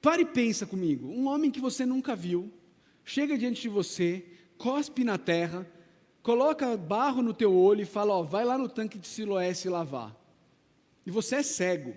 pare 0.00 0.22
e 0.22 0.26
pensa 0.26 0.64
comigo, 0.64 1.08
um 1.08 1.26
homem 1.26 1.50
que 1.50 1.60
você 1.60 1.84
nunca 1.84 2.14
viu, 2.14 2.52
chega 3.04 3.36
diante 3.36 3.62
de 3.62 3.68
você, 3.68 4.35
cospe 4.58 5.04
na 5.04 5.18
terra, 5.18 5.66
coloca 6.22 6.76
barro 6.76 7.22
no 7.22 7.32
teu 7.32 7.54
olho 7.54 7.82
e 7.82 7.86
fala: 7.86 8.14
ó, 8.14 8.22
vai 8.22 8.44
lá 8.44 8.58
no 8.58 8.68
tanque 8.68 8.98
de 8.98 9.06
Siloé 9.06 9.54
se 9.54 9.68
lavar. 9.68 10.14
E 11.06 11.10
você 11.10 11.36
é 11.36 11.42
cego. 11.42 11.94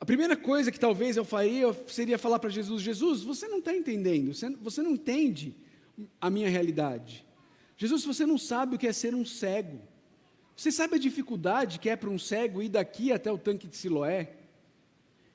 A 0.00 0.04
primeira 0.04 0.36
coisa 0.36 0.72
que 0.72 0.80
talvez 0.80 1.16
eu 1.16 1.24
faria 1.24 1.72
seria 1.86 2.18
falar 2.18 2.38
para 2.38 2.50
Jesus: 2.50 2.82
Jesus, 2.82 3.22
você 3.22 3.46
não 3.46 3.58
está 3.58 3.72
entendendo, 3.72 4.32
você, 4.60 4.82
não 4.82 4.92
entende 4.92 5.54
a 6.20 6.28
minha 6.28 6.48
realidade. 6.48 7.24
Jesus, 7.76 8.04
você 8.04 8.26
não 8.26 8.36
sabe 8.38 8.74
o 8.74 8.78
que 8.78 8.86
é 8.88 8.92
ser 8.92 9.14
um 9.14 9.24
cego. 9.24 9.80
Você 10.56 10.72
sabe 10.72 10.96
a 10.96 10.98
dificuldade 10.98 11.78
que 11.78 11.88
é 11.88 11.96
para 11.96 12.10
um 12.10 12.18
cego 12.18 12.62
ir 12.62 12.68
daqui 12.68 13.12
até 13.12 13.30
o 13.30 13.38
tanque 13.38 13.68
de 13.68 13.76
Siloé? 13.76 14.32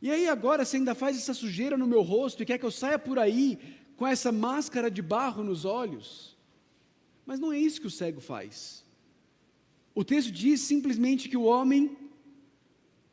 E 0.01 0.11
aí 0.11 0.27
agora 0.27 0.65
você 0.65 0.77
ainda 0.77 0.93
faz 0.93 1.17
essa 1.17 1.33
sujeira 1.33 1.77
no 1.77 1.87
meu 1.87 2.01
rosto 2.01 2.43
e 2.43 2.45
quer 2.45 2.57
que 2.57 2.65
eu 2.65 2.71
saia 2.71 2.99
por 2.99 3.17
aí 3.17 3.59
com 3.97 4.05
essa 4.05 4.31
máscara 4.31 4.89
de 4.89 5.01
barro 5.01 5.43
nos 5.43 5.65
olhos? 5.65 6.37
Mas 7.25 7.39
não 7.39 7.51
é 7.51 7.59
isso 7.59 7.81
que 7.81 7.87
o 7.87 7.91
cego 7.91 8.21
faz. 8.21 8.85
O 9.93 10.05
texto 10.05 10.31
diz 10.31 10.61
simplesmente 10.61 11.27
que 11.27 11.35
o 11.35 11.43
homem 11.43 11.97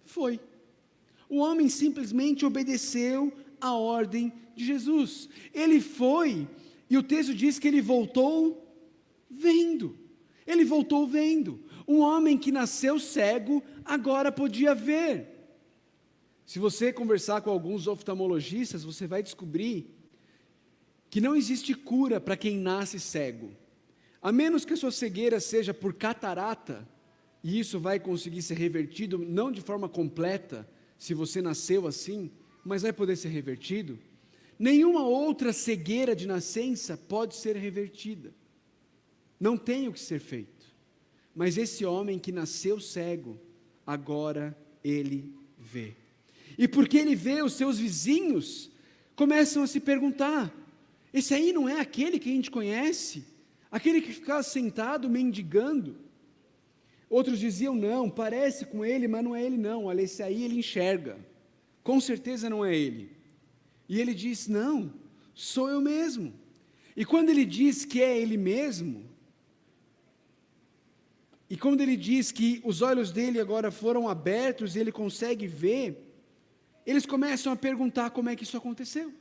foi. 0.05 0.39
O 1.29 1.39
homem 1.39 1.71
simplesmente 1.71 2.45
obedeceu 2.45 3.33
a 3.59 3.73
ordem 3.73 4.31
de 4.55 4.65
Jesus. 4.67 5.29
Ele 5.55 5.81
foi, 5.81 6.47
e 6.89 6.99
o 6.99 7.03
texto 7.03 7.35
diz 7.35 7.59
que 7.59 7.67
ele 7.67 7.81
voltou 7.81 8.63
vendo. 9.31 9.99
Ele 10.47 10.65
voltou 10.65 11.07
vendo. 11.07 11.65
Um 11.89 12.01
homem 12.01 12.37
que 12.37 12.53
nasceu 12.53 12.99
cego 12.99 13.63
agora 13.83 14.31
podia 14.31 14.75
ver. 14.75 15.31
Se 16.45 16.59
você 16.59 16.93
conversar 16.93 17.41
com 17.41 17.49
alguns 17.49 17.87
oftalmologistas, 17.87 18.85
você 18.85 19.07
vai 19.07 19.23
descobrir 19.23 19.94
que 21.15 21.21
não 21.21 21.37
existe 21.37 21.75
cura 21.75 22.21
para 22.21 22.37
quem 22.37 22.59
nasce 22.59 22.99
cego. 22.99 23.53
A 24.21 24.33
menos 24.33 24.65
que 24.65 24.73
a 24.73 24.77
sua 24.77 24.91
cegueira 24.91 25.39
seja 25.39 25.73
por 25.73 25.95
catarata, 25.95 26.89
e 27.41 27.57
isso 27.57 27.79
vai 27.79 28.01
conseguir 28.01 28.43
ser 28.43 28.59
revertido 28.59 29.17
não 29.17 29.53
de 29.53 29.61
forma 29.61 29.89
completa, 29.89 30.69
se 30.99 31.15
você 31.15 31.41
nasceu 31.41 31.87
assim, 31.87 32.33
mas 32.65 32.83
vai 32.83 32.93
poder 32.93 33.15
ser 33.15 33.29
revertido. 33.29 33.97
Nenhuma 34.59 35.07
outra 35.07 35.53
cegueira 35.53 36.17
de 36.17 36.27
nascença 36.27 36.97
pode 36.97 37.37
ser 37.37 37.55
revertida. 37.55 38.35
Não 39.39 39.57
tem 39.57 39.87
o 39.87 39.93
que 39.93 40.01
ser 40.01 40.19
feito. 40.19 40.67
Mas 41.33 41.57
esse 41.57 41.85
homem 41.85 42.19
que 42.19 42.33
nasceu 42.33 42.81
cego, 42.81 43.41
agora 43.87 44.59
ele 44.83 45.33
vê. 45.57 45.95
E 46.59 46.67
porque 46.67 46.99
ele 46.99 47.15
vê, 47.15 47.41
os 47.41 47.53
seus 47.53 47.79
vizinhos 47.79 48.69
começam 49.15 49.63
a 49.63 49.69
se 49.69 49.79
perguntar: 49.79 50.53
esse 51.15 51.33
aí 51.33 51.53
não 51.53 51.69
é 51.69 51.79
aquele 51.79 52.19
que 52.19 52.29
a 52.29 52.33
gente 52.33 52.51
conhece? 52.51 53.25
Aquele 53.71 54.01
que 54.01 54.13
ficava 54.13 54.43
sentado 54.43 55.09
mendigando? 55.09 55.97
Outros 57.09 57.39
diziam: 57.39 57.73
não, 57.73 58.11
parece 58.11 58.67
com 58.67 58.85
ele, 58.85 59.07
mas 59.07 59.23
não 59.23 59.37
é 59.37 59.45
ele, 59.45 59.57
não. 59.57 59.85
Olha, 59.85 60.03
esse 60.03 60.25
aí 60.25 60.43
ele 60.43 60.59
enxerga. 60.59 61.17
Com 61.85 62.01
certeza 62.01 62.51
não 62.51 62.65
é 62.65 62.77
ele. 62.77 63.13
E 63.89 64.01
ele 64.01 64.13
diz: 64.13 64.49
não, 64.49 64.93
sou 65.33 65.69
eu 65.71 65.81
mesmo. 65.81 66.35
E 66.97 67.05
quando 67.05 67.31
ele 67.31 67.45
diz 67.45 67.85
que 67.85 68.03
é 68.03 68.19
ele 68.19 68.37
mesmo, 68.37 69.09
e 71.49 71.57
quando 71.57 71.81
ele 71.81 71.97
diz 71.97 72.33
que 72.33 72.61
os 72.65 72.83
olhos 72.83 73.13
dele 73.13 73.39
agora 73.39 73.71
foram 73.71 74.09
abertos 74.09 74.75
e 74.75 74.81
ele 74.81 74.91
consegue 74.91 75.47
ver, 75.47 76.13
eles 76.85 77.07
começam 77.07 77.53
a 77.53 77.57
perguntar 77.57 78.11
como 78.11 78.31
é 78.31 78.35
que 78.35 78.43
isso 78.43 78.57
aconteceu. 78.57 79.13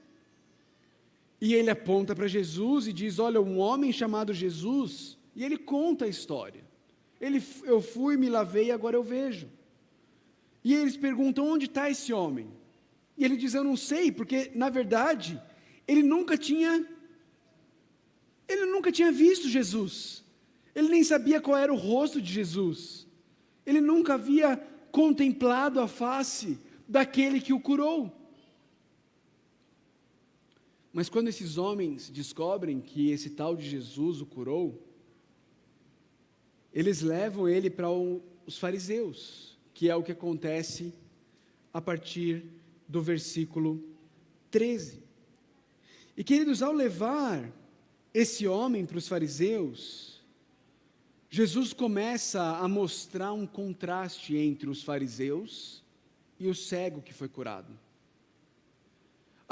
E 1.45 1.53
ele 1.53 1.69
aponta 1.69 2.15
para 2.15 2.25
Jesus 2.25 2.87
e 2.87 2.93
diz: 2.93 3.19
Olha, 3.19 3.41
um 3.41 3.59
homem 3.59 3.91
chamado 3.91 4.31
Jesus, 4.33 5.17
e 5.35 5.43
ele 5.43 5.57
conta 5.57 6.05
a 6.05 6.07
história. 6.07 6.63
Ele, 7.19 7.43
eu 7.65 7.81
fui, 7.81 8.15
me 8.15 8.29
lavei, 8.29 8.71
agora 8.71 8.95
eu 8.95 9.03
vejo. 9.03 9.49
E 10.63 10.73
eles 10.73 10.95
perguntam: 10.95 11.45
onde 11.45 11.65
está 11.65 11.89
esse 11.89 12.13
homem? 12.13 12.47
E 13.17 13.25
ele 13.25 13.35
diz: 13.35 13.53
Eu 13.53 13.61
não 13.65 13.75
sei, 13.75 14.09
porque 14.09 14.53
na 14.55 14.69
verdade 14.69 15.37
ele 15.85 16.01
nunca 16.01 16.37
tinha, 16.37 16.87
ele 18.47 18.65
nunca 18.67 18.89
tinha 18.89 19.11
visto 19.11 19.49
Jesus. 19.49 20.23
Ele 20.73 20.87
nem 20.87 21.03
sabia 21.03 21.41
qual 21.41 21.57
era 21.57 21.73
o 21.73 21.77
rosto 21.77 22.21
de 22.21 22.31
Jesus. 22.31 23.05
Ele 23.65 23.81
nunca 23.81 24.13
havia 24.13 24.55
contemplado 24.93 25.81
a 25.81 25.89
face 25.89 26.57
daquele 26.87 27.41
que 27.41 27.51
o 27.51 27.59
curou. 27.59 28.22
Mas 30.93 31.09
quando 31.09 31.27
esses 31.27 31.57
homens 31.57 32.11
descobrem 32.11 32.79
que 32.79 33.09
esse 33.09 33.31
tal 33.31 33.55
de 33.55 33.67
Jesus 33.67 34.21
o 34.21 34.27
curou, 34.27 34.87
eles 36.71 37.01
levam 37.01 37.49
ele 37.49 37.67
para 37.67 37.89
os 37.89 38.59
fariseus, 38.59 39.57
que 39.73 39.89
é 39.89 39.95
o 39.95 40.03
que 40.03 40.11
acontece 40.11 40.93
a 41.73 41.81
partir 41.81 42.45
do 42.87 43.01
versículo 43.01 43.83
13. 44.51 45.01
E 46.15 46.23
queridos, 46.23 46.61
ao 46.61 46.71
levar 46.71 47.51
esse 48.13 48.47
homem 48.47 48.85
para 48.85 48.99
os 48.99 49.07
fariseus, 49.07 50.21
Jesus 51.27 51.73
começa 51.73 52.57
a 52.57 52.67
mostrar 52.67 53.33
um 53.33 53.47
contraste 53.47 54.37
entre 54.37 54.69
os 54.69 54.83
fariseus 54.83 55.83
e 56.39 56.47
o 56.47 56.53
cego 56.53 57.01
que 57.01 57.11
foi 57.11 57.27
curado. 57.27 57.73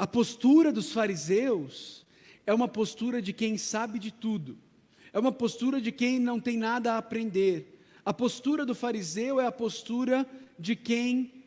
A 0.02 0.06
postura 0.06 0.72
dos 0.72 0.90
fariseus 0.90 2.04
é 2.44 2.52
uma 2.52 2.66
postura 2.66 3.22
de 3.22 3.32
quem 3.32 3.56
sabe 3.56 4.00
de 4.00 4.10
tudo 4.10 4.58
é 5.12 5.18
uma 5.18 5.30
postura 5.30 5.80
de 5.80 5.92
quem 5.92 6.18
não 6.18 6.40
tem 6.40 6.56
nada 6.56 6.94
a 6.94 6.98
aprender. 6.98 7.78
A 8.04 8.14
postura 8.14 8.64
do 8.64 8.74
fariseu 8.74 9.38
é 9.38 9.46
a 9.46 9.52
postura 9.52 10.26
de 10.58 10.74
quem 10.74 11.44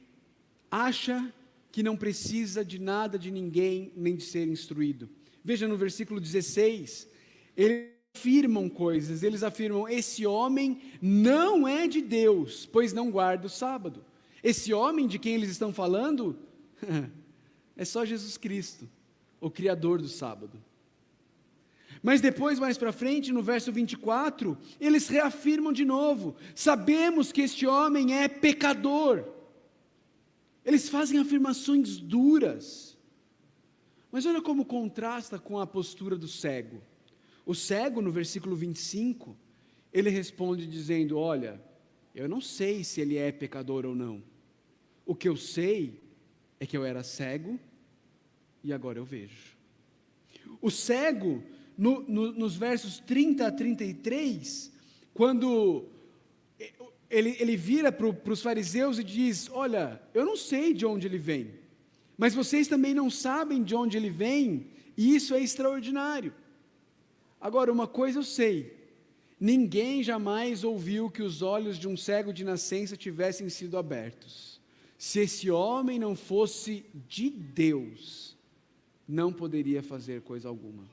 acha 0.70 1.34
que 1.72 1.82
não 1.82 1.98
precisa 1.98 2.64
de 2.64 2.80
nada 2.80 3.18
de 3.18 3.32
ninguém, 3.32 3.92
nem 3.96 4.16
de 4.16 4.24
ser 4.24 4.48
instruído. 4.48 5.10
Veja 5.44 5.68
no 5.68 5.76
versículo 5.76 6.22
16, 6.22 7.10
eles 7.58 7.90
afirmam 8.16 8.70
coisas, 8.70 9.24
eles 9.24 9.44
afirmam: 9.44 9.90
esse 9.90 10.26
homem 10.26 10.80
não 11.02 11.68
é 11.68 11.88
de 11.88 12.02
Deus, 12.02 12.66
pois 12.72 12.94
não 12.94 13.12
guarda 13.12 13.48
o 13.48 13.50
sábado. 13.50 14.06
Esse 14.44 14.74
homem 14.74 15.08
de 15.08 15.18
quem 15.18 15.34
eles 15.34 15.50
estão 15.50 15.74
falando 15.74 16.38
é 17.76 17.84
só 17.84 18.06
Jesus 18.06 18.38
Cristo, 18.38 18.90
o 19.40 19.50
Criador 19.50 20.02
do 20.02 20.08
sábado. 20.08 20.62
Mas 22.02 22.22
depois, 22.22 22.60
mais 22.60 22.78
para 22.78 22.92
frente, 22.92 23.32
no 23.32 23.42
verso 23.42 23.72
24, 23.72 24.58
eles 24.80 25.08
reafirmam 25.08 25.74
de 25.74 25.84
novo: 25.84 26.36
sabemos 26.54 27.32
que 27.32 27.42
este 27.42 27.66
homem 27.66 28.16
é 28.16 28.28
pecador. 28.28 29.26
Eles 30.64 30.90
fazem 30.90 31.20
afirmações 31.20 31.98
duras. 31.98 32.98
Mas 34.12 34.26
olha 34.26 34.42
como 34.42 34.66
contrasta 34.66 35.38
com 35.38 35.60
a 35.60 35.68
postura 35.68 36.16
do 36.16 36.28
cego. 36.28 36.82
O 37.46 37.54
cego, 37.54 38.02
no 38.02 38.12
versículo 38.12 38.56
25, 38.56 39.36
ele 39.92 40.10
responde 40.10 40.66
dizendo: 40.66 41.18
Olha, 41.18 41.62
eu 42.14 42.30
não 42.30 42.40
sei 42.40 42.84
se 42.84 43.02
ele 43.02 43.18
é 43.18 43.32
pecador 43.32 43.86
ou 43.86 43.96
não. 43.96 44.24
O 45.06 45.16
que 45.16 45.28
eu 45.28 45.36
sei 45.36 46.02
é 46.60 46.66
que 46.66 46.78
eu 46.78 46.86
era 46.86 47.04
cego 47.04 47.60
e 48.64 48.74
agora 48.74 49.00
eu 49.00 49.06
vejo. 49.06 49.56
O 50.62 50.72
cego 50.72 51.44
no, 51.78 52.02
no, 52.02 52.32
nos 52.32 52.56
versos 52.56 53.00
30 53.00 53.48
a 53.48 53.52
33, 53.52 54.72
quando 55.14 55.86
ele, 57.10 57.36
ele 57.40 57.56
vira 57.56 57.92
para 57.92 58.32
os 58.32 58.42
fariseus 58.42 58.98
e 59.00 59.04
diz: 59.04 59.50
Olha, 59.52 60.02
eu 60.14 60.26
não 60.26 60.36
sei 60.36 60.74
de 60.74 60.86
onde 60.86 61.08
ele 61.08 61.18
vem, 61.18 61.52
mas 62.18 62.34
vocês 62.34 62.68
também 62.68 62.94
não 62.94 63.10
sabem 63.10 63.64
de 63.64 63.76
onde 63.76 63.98
ele 63.98 64.10
vem, 64.10 64.68
e 64.98 65.16
isso 65.16 65.34
é 65.34 65.42
extraordinário. 65.42 66.34
Agora, 67.40 67.72
uma 67.72 67.88
coisa 67.88 68.20
eu 68.20 68.24
sei: 68.24 68.76
ninguém 69.40 70.02
jamais 70.02 70.64
ouviu 70.64 71.10
que 71.10 71.22
os 71.22 71.42
olhos 71.42 71.78
de 71.78 71.88
um 71.88 71.98
cego 71.98 72.34
de 72.34 72.44
nascença 72.44 72.98
tivessem 72.98 73.50
sido 73.50 73.78
abertos. 73.78 74.55
Se 74.98 75.20
esse 75.20 75.52
homem 75.52 76.00
não 76.00 76.16
fosse 76.16 76.86
de 77.08 77.30
Deus, 77.30 78.36
não 79.08 79.32
poderia 79.32 79.84
fazer 79.84 80.22
coisa 80.22 80.48
alguma. 80.48 80.84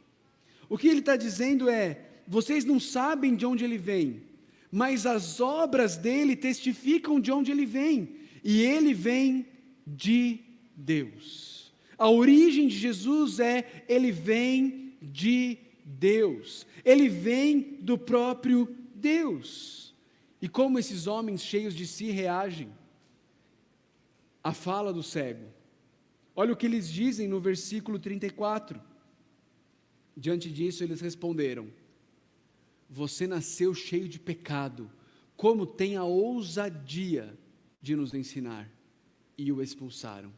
O 0.69 0.77
que 0.77 0.89
ele 0.89 1.01
está 1.01 1.17
dizendo 1.17 1.69
é: 1.69 2.05
vocês 2.27 2.65
não 2.65 2.81
sabem 2.81 3.37
de 3.37 3.47
onde 3.47 3.65
ele 3.65 3.79
vem, 3.79 4.23
mas 4.71 5.07
as 5.07 5.41
obras 5.41 5.97
dele 5.97 6.35
testificam 6.35 7.21
de 7.21 7.31
onde 7.31 7.51
ele 7.53 7.67
vem, 7.67 8.17
e 8.43 8.63
ele 8.63 8.93
vem 8.93 9.47
de 9.87 10.41
Deus. 10.77 11.73
A 11.97 12.09
origem 12.11 12.67
de 12.67 12.77
Jesus 12.77 13.39
é: 13.39 13.85
ele 13.89 14.11
vem 14.11 14.95
de 15.01 15.59
Deus, 15.85 16.67
ele 16.85 17.09
vem 17.09 17.79
do 17.81 17.97
próprio 17.97 18.69
Deus. 18.95 19.95
E 20.41 20.49
como 20.49 20.79
esses 20.79 21.07
homens 21.07 21.41
cheios 21.41 21.73
de 21.73 21.87
si 21.87 22.11
reagem 22.11 22.69
à 24.43 24.53
fala 24.53 24.93
do 24.93 25.03
cego? 25.03 25.47
Olha 26.35 26.53
o 26.53 26.57
que 26.57 26.67
eles 26.67 26.89
dizem 26.89 27.29
no 27.29 27.41
versículo 27.41 27.99
34. 27.99 28.81
Diante 30.17 30.51
disso, 30.51 30.83
eles 30.83 31.01
responderam: 31.01 31.69
Você 32.89 33.27
nasceu 33.27 33.75
cheio 33.75 34.09
de 34.09 34.19
pecado, 34.19 34.91
como 35.37 35.67
tem 35.67 35.97
a 35.97 36.05
ousadia 36.05 37.37
de 37.81 37.97
nos 37.97 38.15
ensinar? 38.15 38.71
e 39.37 39.51
o 39.53 39.63
expulsaram. 39.63 40.33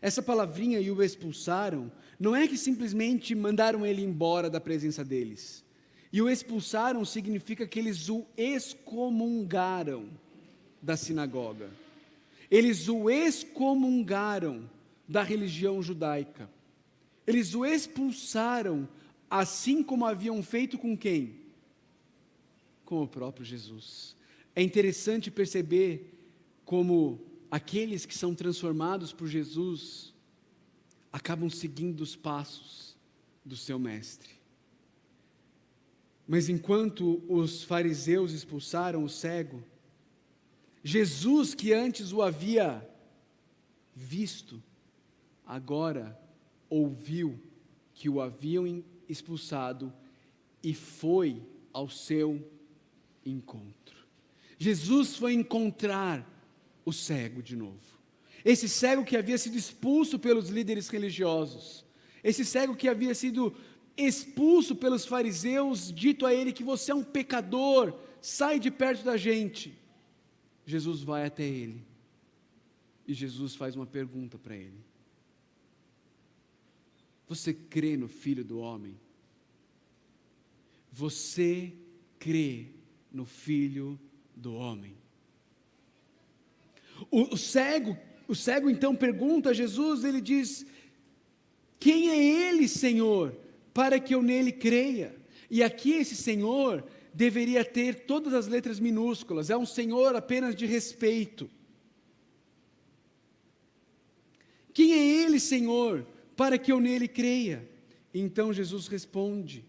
Essa 0.00 0.22
palavrinha 0.22 0.80
e 0.80 0.90
o 0.90 1.02
expulsaram 1.02 1.90
não 2.18 2.34
é 2.34 2.46
que 2.46 2.56
simplesmente 2.56 3.34
mandaram 3.34 3.84
ele 3.84 4.02
embora 4.02 4.48
da 4.48 4.60
presença 4.60 5.04
deles. 5.04 5.64
E 6.12 6.22
o 6.22 6.30
expulsaram 6.30 7.04
significa 7.04 7.66
que 7.66 7.78
eles 7.78 8.08
o 8.08 8.24
excomungaram 8.36 10.08
da 10.80 10.96
sinagoga. 10.96 11.70
Eles 12.50 12.88
o 12.88 13.10
excomungaram 13.10 14.68
da 15.06 15.22
religião 15.22 15.82
judaica. 15.82 16.50
Eles 17.26 17.54
o 17.54 17.64
expulsaram, 17.64 18.88
assim 19.30 19.82
como 19.82 20.06
haviam 20.06 20.42
feito 20.42 20.78
com 20.78 20.96
quem? 20.96 21.40
Com 22.84 23.02
o 23.02 23.08
próprio 23.08 23.44
Jesus. 23.44 24.16
É 24.56 24.62
interessante 24.62 25.30
perceber 25.30 26.14
como 26.64 27.20
aqueles 27.50 28.04
que 28.04 28.16
são 28.16 28.34
transformados 28.34 29.12
por 29.12 29.26
Jesus 29.26 30.14
acabam 31.12 31.48
seguindo 31.48 32.00
os 32.00 32.14
passos 32.14 32.96
do 33.44 33.56
seu 33.56 33.78
mestre. 33.78 34.38
Mas 36.26 36.48
enquanto 36.48 37.22
os 37.26 37.62
fariseus 37.62 38.32
expulsaram 38.32 39.02
o 39.02 39.08
cego, 39.08 39.62
Jesus, 40.82 41.54
que 41.54 41.72
antes 41.72 42.12
o 42.12 42.22
havia 42.22 42.86
visto, 43.94 44.62
agora 45.46 46.18
ouviu 46.70 47.38
que 47.94 48.08
o 48.08 48.20
haviam 48.20 48.84
expulsado 49.08 49.92
e 50.62 50.74
foi 50.74 51.42
ao 51.72 51.88
seu 51.88 52.48
encontro. 53.24 53.96
Jesus 54.58 55.16
foi 55.16 55.34
encontrar 55.34 56.26
o 56.84 56.92
cego 56.92 57.42
de 57.42 57.56
novo. 57.56 57.98
Esse 58.44 58.68
cego 58.68 59.04
que 59.04 59.16
havia 59.16 59.36
sido 59.36 59.56
expulso 59.56 60.18
pelos 60.18 60.48
líderes 60.48 60.88
religiosos, 60.88 61.84
esse 62.22 62.44
cego 62.44 62.76
que 62.76 62.88
havia 62.88 63.14
sido 63.14 63.54
expulso 63.96 64.76
pelos 64.76 65.04
fariseus, 65.04 65.92
dito 65.92 66.24
a 66.24 66.32
ele 66.32 66.52
que 66.52 66.62
você 66.62 66.92
é 66.92 66.94
um 66.94 67.02
pecador, 67.02 67.98
sai 68.20 68.58
de 68.58 68.70
perto 68.70 69.04
da 69.04 69.16
gente. 69.16 69.76
Jesus 70.68 71.00
vai 71.00 71.24
até 71.24 71.44
ele 71.44 71.82
e 73.06 73.14
Jesus 73.14 73.54
faz 73.54 73.74
uma 73.74 73.86
pergunta 73.86 74.36
para 74.36 74.54
ele: 74.54 74.78
Você 77.26 77.54
crê 77.54 77.96
no 77.96 78.06
Filho 78.06 78.44
do 78.44 78.58
Homem? 78.58 79.00
Você 80.92 81.72
crê 82.18 82.66
no 83.10 83.24
Filho 83.24 83.98
do 84.36 84.52
Homem? 84.52 84.94
O, 87.10 87.34
o 87.34 87.38
cego, 87.38 87.96
o 88.28 88.34
cego 88.34 88.68
então 88.68 88.94
pergunta 88.94 89.48
a 89.48 89.54
Jesus, 89.54 90.04
ele 90.04 90.20
diz: 90.20 90.66
Quem 91.80 92.10
é 92.10 92.50
ele, 92.50 92.68
Senhor, 92.68 93.34
para 93.72 93.98
que 93.98 94.14
eu 94.14 94.22
nele 94.22 94.52
creia? 94.52 95.18
E 95.50 95.62
aqui 95.62 95.92
esse 95.92 96.14
Senhor 96.14 96.86
deveria 97.18 97.64
ter 97.64 98.06
todas 98.06 98.32
as 98.32 98.46
letras 98.46 98.78
minúsculas, 98.78 99.50
é 99.50 99.56
um 99.56 99.66
Senhor 99.66 100.14
apenas 100.14 100.54
de 100.54 100.66
respeito. 100.66 101.50
Quem 104.72 104.92
é 104.92 105.24
ele, 105.24 105.40
Senhor, 105.40 106.06
para 106.36 106.56
que 106.56 106.70
eu 106.70 106.78
nele 106.78 107.08
creia? 107.08 107.68
Então 108.14 108.52
Jesus 108.52 108.86
responde: 108.86 109.64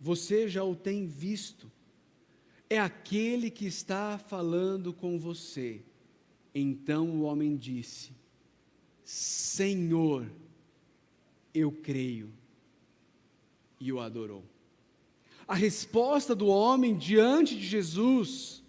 Você 0.00 0.48
já 0.48 0.64
o 0.64 0.74
tem 0.74 1.06
visto, 1.06 1.70
é 2.70 2.80
aquele 2.80 3.50
que 3.50 3.66
está 3.66 4.16
falando 4.16 4.90
com 4.90 5.18
você. 5.18 5.82
Então 6.54 7.10
o 7.10 7.20
homem 7.24 7.54
disse: 7.54 8.12
Senhor, 9.04 10.26
eu 11.52 11.70
creio. 11.70 12.32
E 13.78 13.92
o 13.92 14.00
adorou. 14.00 14.42
A 15.48 15.54
resposta 15.54 16.34
do 16.34 16.46
homem 16.46 16.94
diante 16.94 17.56
de 17.56 17.66
Jesus 17.66 18.62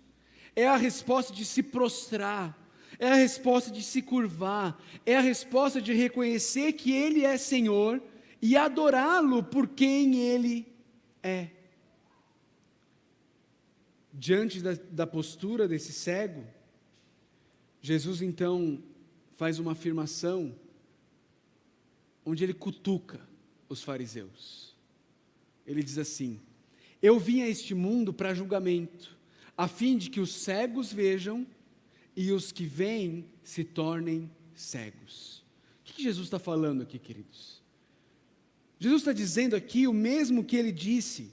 é 0.56 0.65
a 0.65 0.78
resposta 0.78 1.34
de 1.34 1.44
se 1.44 1.62
prostrar, 1.62 2.58
é 2.98 3.12
a 3.12 3.15
resposta 3.15 3.70
de 3.70 3.84
se 3.84 4.02
curvar, 4.02 4.82
é 5.06 5.18
a 5.18 5.22
resposta 5.22 5.82
de 5.82 5.94
reconhecer 5.94 6.72
que 6.72 6.94
Ele 6.94 7.26
é 7.26 7.38
Senhor 7.38 8.02
e 8.42 8.56
adorá-lo 8.56 9.44
por 9.44 9.68
quem 9.68 10.22
Ele 10.22 10.65
é. 11.22 11.50
Diante 14.13 14.62
da, 14.62 14.74
da 14.74 15.06
postura 15.06 15.68
desse 15.68 15.92
cego, 15.92 16.46
Jesus 17.82 18.22
então 18.22 18.82
faz 19.36 19.60
uma 19.60 19.74
afirmação 19.74 20.56
onde 22.26 22.44
ele 22.44 22.54
cutuca 22.54 23.20
os 23.68 23.82
fariseus. 23.82 24.76
Ele 25.65 25.82
diz 25.82 25.98
assim: 25.98 26.42
Eu 27.02 27.20
vim 27.20 27.42
a 27.42 27.48
este 27.48 27.74
mundo 27.74 28.14
para 28.14 28.34
julgamento, 28.34 29.18
a 29.58 29.68
fim 29.68 29.98
de 29.98 30.10
que 30.10 30.20
os 30.20 30.34
cegos 30.34 30.92
vejam 30.92 31.46
e 32.16 32.32
os 32.32 32.52
que 32.52 32.66
veem 32.66 33.26
se 33.44 33.64
tornem 33.64 34.30
cegos. 34.54 35.44
O 35.82 35.94
que 35.94 36.04
Jesus 36.04 36.28
está 36.28 36.40
falando 36.40 36.82
aqui, 36.82 37.00
queridos? 37.00 37.62
Jesus 38.80 39.02
está 39.02 39.14
dizendo 39.14 39.56
aqui 39.56 39.88
o 39.88 39.94
mesmo 39.94 40.44
que 40.44 40.56
ele 40.56 40.72
disse 40.72 41.32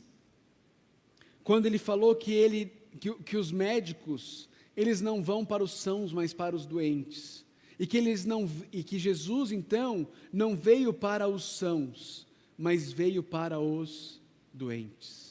quando 1.45 1.67
ele 1.67 1.79
falou 1.79 2.15
que, 2.15 2.33
ele, 2.33 2.73
que, 2.99 3.15
que 3.15 3.37
os 3.37 3.53
médicos 3.53 4.49
eles 4.77 5.01
não 5.01 5.23
vão 5.23 5.45
para 5.45 5.65
os 5.65 5.73
sãos, 5.73 6.13
mas 6.13 6.35
para 6.35 6.55
os 6.55 6.67
doentes. 6.67 7.45
E 7.79 7.87
que, 7.87 7.97
eles 7.97 8.25
não, 8.25 8.51
e 8.73 8.83
que 8.83 8.99
Jesus, 8.99 9.51
então, 9.51 10.07
não 10.33 10.55
veio 10.55 10.93
para 10.93 11.27
os 11.27 11.45
sãos, 11.45 12.27
mas 12.59 12.93
veio 12.93 13.23
para 13.23 13.59
os 13.59 14.21
doentes. 14.53 15.26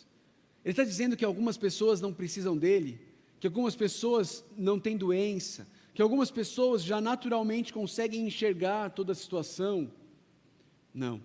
Ele 0.65 0.71
está 0.71 0.84
dizendo 0.84 1.15
que 1.15 1.23
algumas 1.23 1.58
pessoas 1.58 2.01
não 2.01 2.12
precisam 2.12 2.58
dele, 2.58 2.99
que 3.39 3.45
algumas 3.45 3.75
pessoas 3.75 4.43
não 4.58 4.80
têm 4.80 4.97
doença, 4.97 5.67
que 5.93 6.01
algumas 6.01 6.32
pessoas 6.32 6.84
já 6.84 6.99
naturalmente 6.99 7.71
conseguem 7.71 8.25
enxergar 8.25 8.89
toda 8.89 9.12
a 9.12 9.15
situação. 9.15 9.91
Não. 10.91 11.21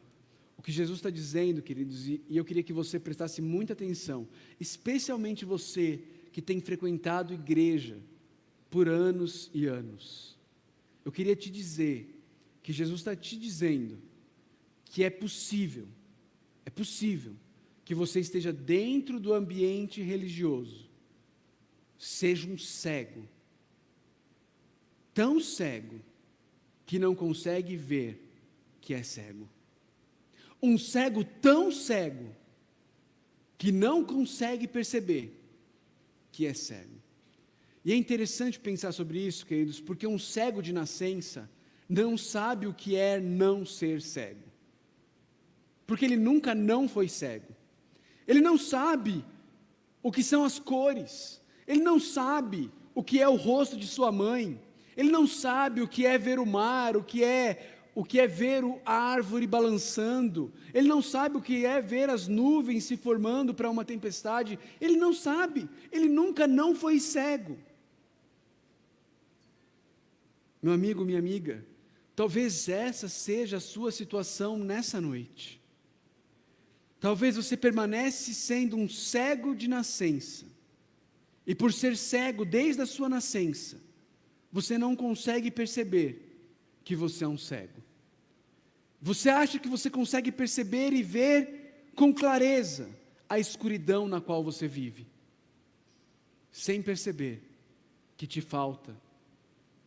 O 0.59 0.62
que 0.62 0.70
Jesus 0.70 0.98
está 0.98 1.09
dizendo, 1.09 1.62
queridos, 1.62 2.07
e 2.07 2.22
eu 2.29 2.44
queria 2.44 2.62
que 2.62 2.72
você 2.72 3.00
prestasse 3.00 3.40
muita 3.40 3.72
atenção, 3.72 4.29
especialmente 4.61 5.46
você 5.46 6.03
que 6.33 6.42
tem 6.42 6.61
frequentado 6.61 7.33
igreja 7.33 7.96
por 8.68 8.90
anos 8.90 9.50
e 9.55 9.64
anos. 9.64 10.38
Eu 11.03 11.11
queria 11.11 11.35
te 11.35 11.48
dizer 11.48 12.22
que 12.62 12.74
Jesus 12.74 13.00
está 13.00 13.16
te 13.16 13.38
dizendo 13.38 13.98
que 14.85 15.03
é 15.03 15.09
possível, 15.09 15.88
é 16.66 16.68
possível 16.68 17.35
que 17.90 17.94
você 17.96 18.20
esteja 18.20 18.53
dentro 18.53 19.18
do 19.18 19.35
ambiente 19.35 20.00
religioso, 20.00 20.88
seja 21.98 22.48
um 22.48 22.57
cego, 22.57 23.29
tão 25.12 25.40
cego 25.40 26.00
que 26.87 27.00
não 27.00 27.16
consegue 27.16 27.74
ver 27.74 28.31
que 28.81 28.94
é 28.94 29.03
cego. 29.03 29.50
Um 30.62 30.79
cego 30.79 31.24
tão 31.24 31.72
cego 31.72 32.33
que 33.59 33.72
não 33.72 34.05
consegue 34.05 34.68
perceber 34.68 35.42
que 36.31 36.46
é 36.46 36.55
cego. 36.55 36.94
E 37.85 37.92
é 37.92 37.96
interessante 37.96 38.61
pensar 38.61 38.92
sobre 38.92 39.18
isso, 39.18 39.44
queridos, 39.44 39.81
porque 39.81 40.07
um 40.07 40.16
cego 40.16 40.62
de 40.62 40.72
nascença 40.72 41.50
não 41.88 42.16
sabe 42.16 42.68
o 42.68 42.72
que 42.72 42.94
é 42.94 43.18
não 43.18 43.66
ser 43.66 44.00
cego. 44.00 44.48
Porque 45.88 46.05
ele 46.05 46.16
nunca 46.16 46.55
não 46.55 46.88
foi 46.88 47.09
cego. 47.09 47.59
Ele 48.31 48.40
não 48.40 48.57
sabe 48.57 49.25
o 50.01 50.12
que 50.12 50.23
são 50.23 50.45
as 50.45 50.57
cores. 50.57 51.43
Ele 51.66 51.83
não 51.83 51.99
sabe 51.99 52.71
o 52.95 53.03
que 53.03 53.21
é 53.21 53.29
o 53.29 53.35
rosto 53.35 53.77
de 53.77 53.88
sua 53.88 54.12
mãe. 54.12 54.62
Ele 54.97 55.11
não 55.11 55.27
sabe 55.27 55.83
o 55.83 55.88
que 55.88 56.07
é 56.07 56.16
ver 56.16 56.38
o 56.38 56.47
mar, 56.47 56.97
o 56.97 57.03
que 57.03 57.25
é 57.25 57.77
o 57.93 58.05
que 58.05 58.21
é 58.21 58.29
ver 58.29 58.62
a 58.87 58.95
árvore 58.95 59.49
balançando. 59.49 60.53
Ele 60.73 60.87
não 60.87 61.03
sabe 61.03 61.38
o 61.38 61.43
que 61.43 61.66
é 61.66 61.83
ver 61.83 62.09
as 62.09 62.29
nuvens 62.29 62.85
se 62.85 62.97
formando 62.97 63.53
para 63.53 63.69
uma 63.69 63.85
tempestade. 63.85 64.61
Ele 64.81 64.97
não 64.97 65.12
sabe. 65.12 65.69
Ele 65.90 66.09
nunca 66.09 66.47
não 66.47 66.73
foi 66.73 67.01
cego. 67.01 67.59
Meu 70.62 70.73
amigo, 70.73 71.05
minha 71.05 71.19
amiga, 71.19 71.66
talvez 72.14 72.69
essa 72.69 73.09
seja 73.09 73.57
a 73.57 73.61
sua 73.61 73.90
situação 73.90 74.57
nessa 74.57 75.01
noite. 75.01 75.60
Talvez 77.00 77.36
você 77.36 77.56
permanece 77.56 78.34
sendo 78.34 78.76
um 78.76 78.88
cego 78.88 79.54
de 79.54 79.66
nascença. 79.66 80.44
E 81.46 81.54
por 81.54 81.72
ser 81.72 81.96
cego 81.96 82.44
desde 82.44 82.82
a 82.82 82.86
sua 82.86 83.08
nascença, 83.08 83.80
você 84.52 84.76
não 84.76 84.94
consegue 84.94 85.50
perceber 85.50 86.30
que 86.84 86.94
você 86.94 87.24
é 87.24 87.28
um 87.28 87.38
cego. 87.38 87.82
Você 89.00 89.30
acha 89.30 89.58
que 89.58 89.68
você 89.68 89.88
consegue 89.88 90.30
perceber 90.30 90.92
e 90.92 91.02
ver 91.02 91.90
com 91.94 92.12
clareza 92.12 92.90
a 93.28 93.38
escuridão 93.38 94.06
na 94.06 94.20
qual 94.20 94.44
você 94.44 94.68
vive, 94.68 95.06
sem 96.52 96.82
perceber 96.82 97.42
que 98.16 98.26
te 98.26 98.42
falta 98.42 98.94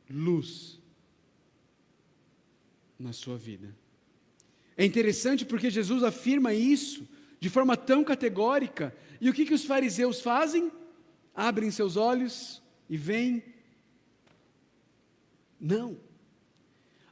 luz 0.10 0.80
na 2.98 3.14
sua 3.14 3.38
vida. 3.38 3.83
É 4.78 4.86
interessante 4.86 5.46
porque 5.46 5.70
Jesus 5.70 6.04
afirma 6.04 6.54
isso 6.54 7.08
de 7.40 7.50
forma 7.50 7.76
tão 7.76 8.04
categórica, 8.04 8.96
e 9.20 9.30
o 9.30 9.34
que, 9.34 9.46
que 9.46 9.54
os 9.54 9.66
fariseus 9.66 10.22
fazem? 10.22 10.72
Abrem 11.36 11.72
seus 11.72 11.98
olhos 11.98 12.62
e 12.90 12.96
veem. 12.96 13.44
Não. 15.60 15.98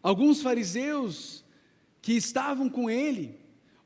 Alguns 0.02 0.42
fariseus 0.42 1.44
que 2.02 2.14
estavam 2.14 2.70
com 2.70 2.90
ele 2.90 3.40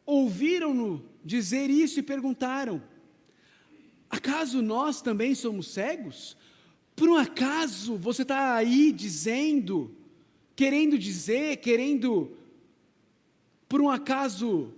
ouviram-no 0.05 1.03
dizer 1.23 1.69
isso 1.69 1.99
e 1.99 2.03
perguntaram: 2.03 2.81
Acaso 4.09 4.61
nós 4.61 5.01
também 5.01 5.35
somos 5.35 5.67
cegos? 5.67 6.37
Por 6.95 7.09
um 7.09 7.15
acaso 7.15 7.97
você 7.97 8.21
está 8.21 8.55
aí 8.55 8.91
dizendo, 8.91 9.95
querendo 10.55 10.97
dizer, 10.97 11.57
querendo, 11.57 12.37
por 13.67 13.81
um 13.81 13.89
acaso, 13.89 14.73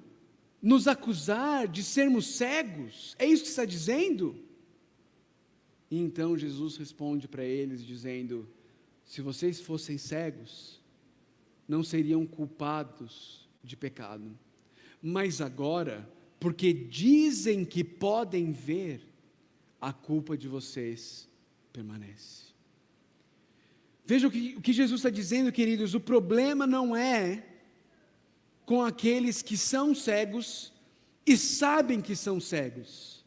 nos 0.62 0.88
acusar 0.88 1.68
de 1.68 1.84
sermos 1.84 2.36
cegos? 2.36 3.16
É 3.20 3.26
isso 3.26 3.44
que 3.44 3.50
está 3.50 3.66
dizendo? 3.66 4.36
E 5.90 6.00
então 6.00 6.38
Jesus 6.38 6.78
responde 6.78 7.28
para 7.28 7.44
eles, 7.44 7.86
dizendo: 7.86 8.48
Se 9.06 9.22
vocês 9.22 9.60
fossem 9.60 9.98
cegos, 9.98 10.82
não 11.68 11.84
seriam 11.84 12.26
culpados 12.26 13.48
de 13.64 13.76
pecado. 13.76 14.38
Mas 15.02 15.42
agora, 15.42 16.10
porque 16.40 16.74
dizem 16.74 17.64
que 17.64 17.84
podem 17.84 18.52
ver, 18.52 19.08
a 19.80 19.94
culpa 19.94 20.38
de 20.38 20.48
vocês 20.48 21.30
permanece. 21.72 22.48
Veja 24.06 24.28
o 24.28 24.32
que, 24.32 24.56
o 24.58 24.62
que 24.62 24.74
Jesus 24.74 25.00
está 25.00 25.10
dizendo, 25.10 25.52
queridos: 25.52 25.94
o 25.94 26.00
problema 26.00 26.66
não 26.66 26.96
é 26.96 27.46
com 28.68 28.84
aqueles 28.84 29.42
que 29.42 29.56
são 29.56 29.96
cegos 29.96 30.74
e 31.26 31.38
sabem 31.38 32.02
que 32.02 32.18
são 32.18 32.38
cegos. 32.38 33.26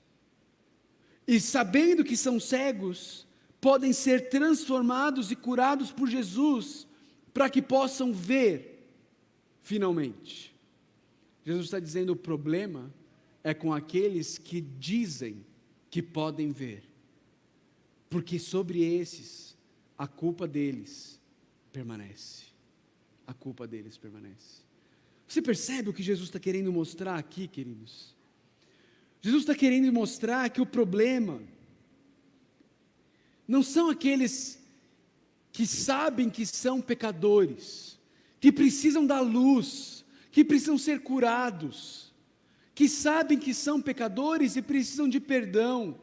E 1.27 1.41
sabendo 1.41 2.05
que 2.05 2.15
são 2.15 2.39
cegos, 2.39 3.27
podem 3.59 3.91
ser 3.95 4.29
transformados 4.29 5.31
e 5.31 5.37
curados 5.37 5.91
por 5.91 6.11
Jesus 6.11 6.87
para 7.33 7.49
que 7.49 7.63
possam 7.63 8.13
ver 8.13 8.87
finalmente. 9.63 10.55
Jesus 11.43 11.65
está 11.65 11.81
dizendo: 11.81 12.13
o 12.13 12.17
problema 12.17 12.93
é 13.43 13.55
com 13.55 13.73
aqueles 13.73 14.37
que 14.37 14.61
dizem 14.61 15.43
que 15.91 16.03
podem 16.03 16.53
ver, 16.53 16.85
porque 18.11 18.39
sobre 18.39 18.83
esses 18.83 19.57
a 19.97 20.07
culpa 20.07 20.47
deles 20.47 21.19
permanece. 21.73 22.45
A 23.27 23.33
culpa 23.33 23.67
deles 23.67 23.97
permanece. 23.97 24.70
Você 25.31 25.41
percebe 25.41 25.89
o 25.89 25.93
que 25.93 26.03
Jesus 26.03 26.29
está 26.29 26.41
querendo 26.41 26.73
mostrar 26.73 27.17
aqui, 27.17 27.47
queridos? 27.47 28.17
Jesus 29.23 29.43
está 29.45 29.55
querendo 29.55 29.93
mostrar 29.93 30.51
que 30.51 30.61
o 30.61 30.67
problema 30.67 31.41
não 33.47 33.63
são 33.63 33.89
aqueles 33.89 34.59
que 35.53 35.67
sabem 35.67 36.29
que 36.29 36.45
são 36.45 36.81
pecadores, 36.81 37.99
que 38.41 38.51
precisam 38.51 39.07
da 39.07 39.21
luz, 39.21 40.05
que 40.33 40.45
precisam 40.45 40.77
ser 40.77 41.01
curados 41.01 42.11
que 42.81 42.89
sabem 42.89 43.39
que 43.39 43.53
são 43.53 43.79
pecadores 43.79 44.57
e 44.57 44.63
precisam 44.63 45.07
de 45.07 45.21
perdão. 45.21 46.01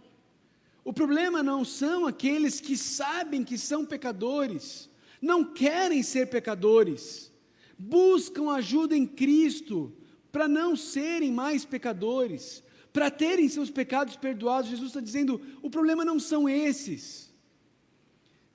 O 0.83 0.93
problema 0.93 1.41
não 1.41 1.65
são 1.65 2.05
aqueles 2.05 2.61
que 2.61 2.77
sabem 2.77 3.43
que 3.43 3.57
são 3.57 3.83
pecadores, 3.83 4.87
não 5.19 5.43
querem 5.43 6.03
ser 6.03 6.27
pecadores, 6.27 7.31
buscam 7.77 8.51
ajuda 8.51 8.95
em 8.95 9.05
Cristo 9.05 9.93
para 10.31 10.47
não 10.47 10.75
serem 10.75 11.31
mais 11.31 11.65
pecadores, 11.65 12.63
para 12.91 13.11
terem 13.11 13.47
seus 13.47 13.69
pecados 13.69 14.15
perdoados. 14.15 14.69
Jesus 14.69 14.89
está 14.89 14.99
dizendo: 14.99 15.41
o 15.61 15.69
problema 15.69 16.03
não 16.03 16.19
são 16.19 16.49
esses, 16.49 17.33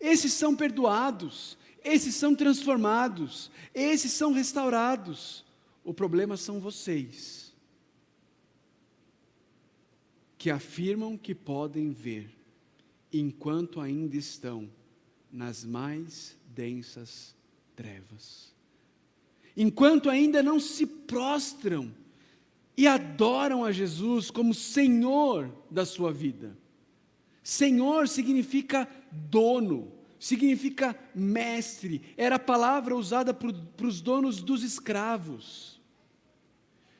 esses 0.00 0.32
são 0.32 0.54
perdoados, 0.56 1.56
esses 1.84 2.14
são 2.14 2.34
transformados, 2.34 3.50
esses 3.74 4.12
são 4.12 4.32
restaurados. 4.32 5.44
O 5.84 5.92
problema 5.92 6.36
são 6.36 6.60
vocês 6.60 7.52
que 10.38 10.50
afirmam 10.50 11.16
que 11.16 11.36
podem 11.36 11.92
ver, 11.92 12.28
enquanto 13.12 13.80
ainda 13.80 14.16
estão 14.16 14.68
nas 15.30 15.64
mais 15.64 16.36
densas 16.48 17.34
trevas. 17.76 18.51
Enquanto 19.56 20.08
ainda 20.08 20.42
não 20.42 20.58
se 20.58 20.86
prostram 20.86 21.92
e 22.76 22.86
adoram 22.86 23.64
a 23.64 23.72
Jesus 23.72 24.30
como 24.30 24.54
Senhor 24.54 25.50
da 25.70 25.84
sua 25.84 26.12
vida. 26.12 26.56
Senhor 27.42 28.08
significa 28.08 28.88
dono, 29.10 29.92
significa 30.18 30.96
mestre, 31.14 32.00
era 32.16 32.36
a 32.36 32.40
palavra 32.40 32.96
usada 32.96 33.34
para 33.34 33.86
os 33.86 34.00
donos 34.00 34.40
dos 34.40 34.62
escravos. 34.62 35.80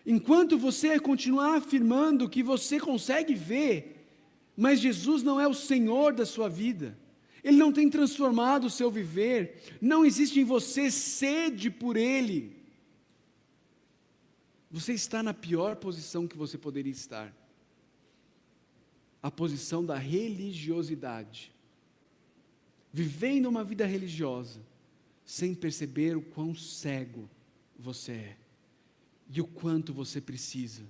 Enquanto 0.04 0.58
você 0.58 0.98
continuar 0.98 1.56
afirmando 1.56 2.28
que 2.28 2.42
você 2.42 2.80
consegue 2.80 3.34
ver, 3.34 4.04
mas 4.56 4.80
Jesus 4.80 5.22
não 5.22 5.40
é 5.40 5.46
o 5.46 5.54
Senhor 5.54 6.12
da 6.12 6.26
sua 6.26 6.48
vida, 6.48 6.98
Ele 7.42 7.56
não 7.56 7.72
tem 7.72 7.90
transformado 7.90 8.66
o 8.66 8.70
seu 8.70 8.90
viver, 8.90 9.78
não 9.80 10.04
existe 10.04 10.40
em 10.40 10.44
você 10.44 10.90
sede 10.90 11.70
por 11.70 11.96
Ele, 11.96 12.62
você 14.70 14.94
está 14.94 15.22
na 15.22 15.34
pior 15.34 15.76
posição 15.76 16.26
que 16.26 16.36
você 16.36 16.56
poderia 16.56 16.92
estar. 16.92 17.30
A 19.22 19.30
posição 19.30 19.84
da 19.84 19.96
religiosidade, 19.96 21.52
vivendo 22.90 23.46
uma 23.46 23.62
vida 23.62 23.84
religiosa, 23.84 24.60
sem 25.24 25.54
perceber 25.54 26.16
o 26.16 26.22
quão 26.22 26.54
cego 26.54 27.28
você 27.78 28.12
é 28.12 28.36
e 29.30 29.40
o 29.40 29.46
quanto 29.46 29.92
você 29.92 30.20
precisa 30.20 30.82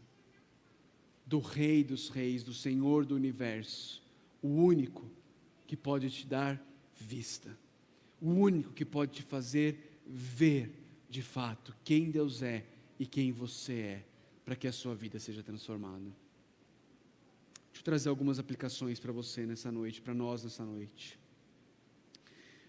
do 1.26 1.38
Rei 1.40 1.82
dos 1.82 2.08
Reis, 2.08 2.42
do 2.42 2.54
Senhor 2.54 3.04
do 3.04 3.14
universo, 3.16 4.02
o 4.40 4.48
único 4.48 5.10
que 5.72 5.76
pode 5.78 6.10
te 6.10 6.26
dar 6.26 6.62
vista, 6.94 7.58
o 8.20 8.28
único 8.28 8.74
que 8.74 8.84
pode 8.84 9.12
te 9.12 9.22
fazer 9.22 10.02
ver 10.06 10.70
de 11.08 11.22
fato 11.22 11.74
quem 11.82 12.10
Deus 12.10 12.42
é 12.42 12.66
e 12.98 13.06
quem 13.06 13.32
você 13.32 13.72
é, 13.72 14.04
para 14.44 14.54
que 14.54 14.68
a 14.68 14.72
sua 14.72 14.94
vida 14.94 15.18
seja 15.18 15.42
transformada. 15.42 16.04
Deixa 17.70 17.80
eu 17.80 17.82
trazer 17.84 18.10
algumas 18.10 18.38
aplicações 18.38 19.00
para 19.00 19.12
você 19.12 19.46
nessa 19.46 19.72
noite, 19.72 20.02
para 20.02 20.12
nós 20.12 20.44
nessa 20.44 20.62
noite. 20.62 21.18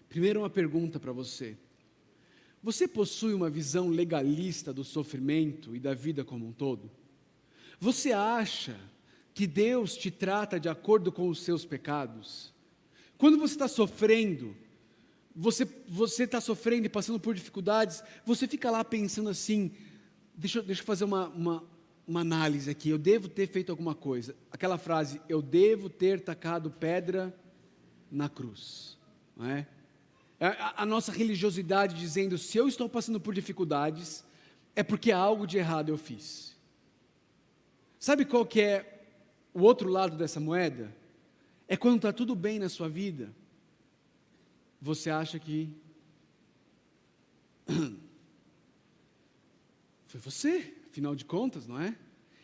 Primeiro, 0.08 0.40
uma 0.40 0.48
pergunta 0.48 0.98
para 0.98 1.12
você. 1.12 1.58
Você 2.62 2.88
possui 2.88 3.34
uma 3.34 3.50
visão 3.50 3.90
legalista 3.90 4.72
do 4.72 4.82
sofrimento 4.82 5.76
e 5.76 5.78
da 5.78 5.92
vida 5.92 6.24
como 6.24 6.46
um 6.46 6.52
todo? 6.52 6.90
Você 7.78 8.12
acha 8.12 8.80
que 9.34 9.46
Deus 9.46 9.94
te 9.94 10.10
trata 10.10 10.58
de 10.58 10.70
acordo 10.70 11.12
com 11.12 11.28
os 11.28 11.42
seus 11.42 11.66
pecados? 11.66 12.53
Quando 13.24 13.38
você 13.38 13.54
está 13.54 13.66
sofrendo, 13.66 14.54
você 15.34 15.64
está 16.24 16.42
sofrendo 16.42 16.84
e 16.84 16.90
passando 16.90 17.18
por 17.18 17.34
dificuldades, 17.34 18.04
você 18.22 18.46
fica 18.46 18.70
lá 18.70 18.84
pensando 18.84 19.30
assim: 19.30 19.72
deixa, 20.34 20.60
deixa 20.60 20.82
eu 20.82 20.86
fazer 20.86 21.04
uma, 21.04 21.28
uma, 21.28 21.64
uma 22.06 22.20
análise 22.20 22.70
aqui, 22.70 22.90
eu 22.90 22.98
devo 22.98 23.26
ter 23.26 23.46
feito 23.46 23.70
alguma 23.70 23.94
coisa. 23.94 24.36
Aquela 24.52 24.76
frase, 24.76 25.22
eu 25.26 25.40
devo 25.40 25.88
ter 25.88 26.20
tacado 26.20 26.70
pedra 26.70 27.34
na 28.10 28.28
cruz. 28.28 28.98
Não 29.34 29.46
é? 29.46 29.66
É, 30.38 30.48
a, 30.48 30.82
a 30.82 30.84
nossa 30.84 31.10
religiosidade 31.10 31.98
dizendo: 31.98 32.36
se 32.36 32.58
eu 32.58 32.68
estou 32.68 32.90
passando 32.90 33.18
por 33.18 33.32
dificuldades, 33.32 34.22
é 34.76 34.82
porque 34.82 35.10
algo 35.10 35.46
de 35.46 35.56
errado 35.56 35.88
eu 35.88 35.96
fiz. 35.96 36.54
Sabe 37.98 38.26
qual 38.26 38.44
que 38.44 38.60
é 38.60 39.02
o 39.54 39.62
outro 39.62 39.88
lado 39.88 40.14
dessa 40.14 40.38
moeda? 40.38 40.94
É 41.66 41.76
quando 41.76 41.96
está 41.96 42.12
tudo 42.12 42.34
bem 42.34 42.58
na 42.58 42.68
sua 42.68 42.88
vida, 42.88 43.34
você 44.80 45.08
acha 45.10 45.38
que 45.38 45.70
foi 50.06 50.20
você, 50.20 50.74
afinal 50.90 51.14
de 51.14 51.24
contas, 51.24 51.66
não 51.66 51.80
é? 51.80 51.96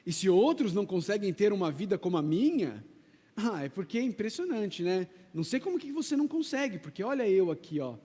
E 0.07 0.13
se 0.13 0.29
outros 0.29 0.73
não 0.73 0.87
conseguem 0.87 1.33
ter 1.33 1.53
uma 1.53 1.71
vida 1.71 1.99
como 1.99 2.17
a 2.17 2.23
minha, 2.23 2.85
ah, 3.37 3.63
é 3.65 3.69
porque 3.69 3.99
é 3.99 4.03
impressionante, 4.03 4.83
né? 4.83 5.07
Não 5.33 5.45
sei 5.45 5.61
como 5.61 5.79
que 5.79 5.93
você 5.93 6.17
não 6.17 6.27
consegue, 6.27 6.79
porque 6.79 7.03
olha 7.03 7.29
eu 7.29 7.51
aqui, 7.51 7.79
ó. 7.79 7.97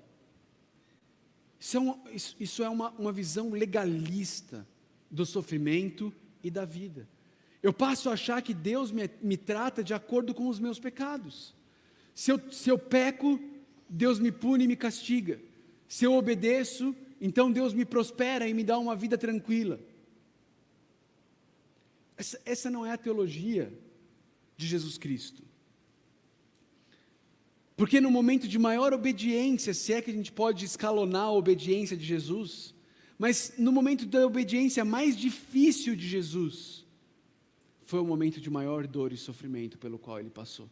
Isso 1.59 1.77
é, 1.77 1.79
uma, 1.79 2.11
isso, 2.11 2.35
isso 2.39 2.63
é 2.63 2.69
uma, 2.69 2.91
uma 2.91 3.11
visão 3.11 3.49
legalista 3.51 4.67
do 5.09 5.25
sofrimento 5.25 6.13
e 6.43 6.51
da 6.51 6.65
vida. 6.65 7.07
Eu 7.65 7.73
passo 7.73 8.11
a 8.11 8.13
achar 8.13 8.43
que 8.43 8.53
Deus 8.53 8.91
me, 8.91 9.09
me 9.23 9.35
trata 9.35 9.83
de 9.83 9.91
acordo 9.91 10.35
com 10.35 10.47
os 10.47 10.59
meus 10.59 10.77
pecados. 10.77 11.51
Se 12.13 12.31
eu, 12.31 12.39
se 12.51 12.69
eu 12.69 12.77
peco, 12.77 13.39
Deus 13.89 14.19
me 14.19 14.31
pune 14.31 14.65
e 14.65 14.67
me 14.67 14.75
castiga. 14.75 15.39
Se 15.87 16.05
eu 16.05 16.13
obedeço, 16.13 16.95
então 17.19 17.51
Deus 17.51 17.73
me 17.73 17.83
prospera 17.83 18.47
e 18.47 18.53
me 18.53 18.63
dá 18.63 18.77
uma 18.77 18.95
vida 18.95 19.17
tranquila. 19.17 19.79
Essa, 22.15 22.39
essa 22.45 22.69
não 22.69 22.85
é 22.85 22.91
a 22.91 22.97
teologia 22.99 23.73
de 24.55 24.67
Jesus 24.67 24.99
Cristo. 24.99 25.41
Porque 27.75 27.99
no 27.99 28.11
momento 28.11 28.47
de 28.47 28.59
maior 28.59 28.93
obediência, 28.93 29.73
se 29.73 29.91
é 29.91 30.03
que 30.03 30.11
a 30.11 30.13
gente 30.13 30.31
pode 30.31 30.63
escalonar 30.65 31.23
a 31.23 31.31
obediência 31.31 31.97
de 31.97 32.05
Jesus, 32.05 32.75
mas 33.17 33.53
no 33.57 33.71
momento 33.71 34.05
da 34.05 34.23
obediência 34.23 34.85
mais 34.85 35.17
difícil 35.17 35.95
de 35.95 36.07
Jesus, 36.07 36.84
foi 37.85 37.99
o 37.99 38.05
momento 38.05 38.41
de 38.41 38.49
maior 38.49 38.87
dor 38.87 39.13
e 39.13 39.17
sofrimento 39.17 39.77
pelo 39.77 39.97
qual 39.97 40.19
ele 40.19 40.29
passou. 40.29 40.69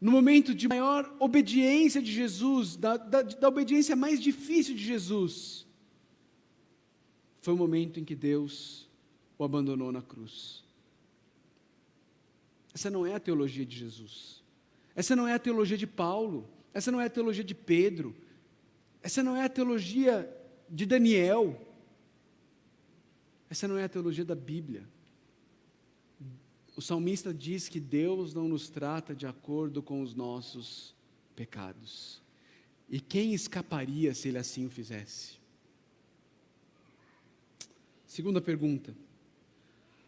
No 0.00 0.12
momento 0.12 0.54
de 0.54 0.68
maior 0.68 1.12
obediência 1.18 2.02
de 2.02 2.12
Jesus, 2.12 2.76
da, 2.76 2.96
da, 2.96 3.22
da 3.22 3.48
obediência 3.48 3.96
mais 3.96 4.20
difícil 4.20 4.74
de 4.74 4.84
Jesus, 4.84 5.66
foi 7.40 7.54
o 7.54 7.56
momento 7.56 7.98
em 7.98 8.04
que 8.04 8.14
Deus 8.14 8.88
o 9.36 9.44
abandonou 9.44 9.90
na 9.90 10.02
cruz. 10.02 10.64
Essa 12.74 12.90
não 12.90 13.06
é 13.06 13.14
a 13.14 13.20
teologia 13.20 13.64
de 13.64 13.76
Jesus. 13.76 14.42
Essa 14.94 15.16
não 15.16 15.26
é 15.26 15.34
a 15.34 15.38
teologia 15.38 15.76
de 15.76 15.86
Paulo. 15.86 16.48
Essa 16.72 16.92
não 16.92 17.00
é 17.00 17.06
a 17.06 17.10
teologia 17.10 17.42
de 17.42 17.54
Pedro. 17.54 18.14
Essa 19.02 19.22
não 19.22 19.36
é 19.36 19.44
a 19.44 19.48
teologia 19.48 20.28
de 20.68 20.84
Daniel. 20.84 21.60
Essa 23.50 23.66
não 23.66 23.78
é 23.78 23.84
a 23.84 23.88
teologia 23.88 24.24
da 24.24 24.34
Bíblia. 24.34 24.86
O 26.78 26.80
salmista 26.80 27.34
diz 27.34 27.68
que 27.68 27.80
Deus 27.80 28.32
não 28.32 28.46
nos 28.46 28.68
trata 28.68 29.12
de 29.12 29.26
acordo 29.26 29.82
com 29.82 30.00
os 30.00 30.14
nossos 30.14 30.94
pecados. 31.34 32.22
E 32.88 33.00
quem 33.00 33.34
escaparia 33.34 34.14
se 34.14 34.28
ele 34.28 34.38
assim 34.38 34.64
o 34.64 34.70
fizesse? 34.70 35.38
Segunda 38.06 38.40
pergunta. 38.40 38.94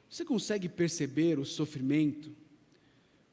Você 0.09 0.25
consegue 0.25 0.69
perceber 0.69 1.41
o 1.41 1.45
sofrimento 1.45 2.31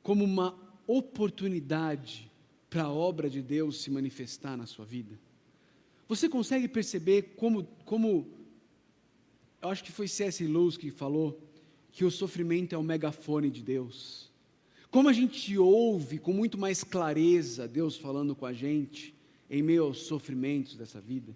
como 0.02 0.24
uma 0.24 0.58
oportunidade 0.88 2.32
para 2.72 2.86
a 2.86 2.92
obra 2.92 3.30
de 3.30 3.44
Deus 3.44 3.84
se 3.84 3.92
manifestar 3.92 4.58
na 4.58 4.66
sua 4.66 4.84
vida? 4.84 5.16
Você 6.08 6.28
consegue 6.28 6.68
perceber 6.68 7.36
como, 7.36 7.66
como 7.86 8.28
eu 9.62 9.70
acho 9.70 9.84
que 9.84 9.92
foi 9.92 10.08
C.S. 10.08 10.44
Lewis 10.44 10.76
que 10.76 10.90
falou, 10.90 11.47
que 11.98 12.06
o 12.06 12.12
sofrimento 12.12 12.76
é 12.76 12.78
o 12.78 12.84
megafone 12.84 13.50
de 13.50 13.64
Deus. 13.64 14.30
Como 14.92 15.10
a 15.10 15.14
gente 15.14 15.58
ouve 15.58 16.20
com 16.20 16.32
muito 16.32 16.56
mais 16.56 16.84
clareza 16.84 17.68
Deus 17.68 17.98
falando 17.98 18.36
com 18.36 18.46
a 18.46 18.54
gente 18.54 19.16
em 19.50 19.64
meio 19.64 19.86
aos 19.86 20.04
sofrimentos 20.04 20.76
dessa 20.76 21.02
vida. 21.02 21.36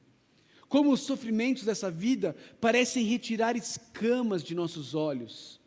Como 0.70 0.92
os 0.92 1.02
sofrimentos 1.02 1.64
dessa 1.64 1.90
vida 1.90 2.36
parecem 2.60 3.04
retirar 3.08 3.56
escamas 3.56 4.44
de 4.44 4.54
nossos 4.54 4.94
olhos, 4.94 5.60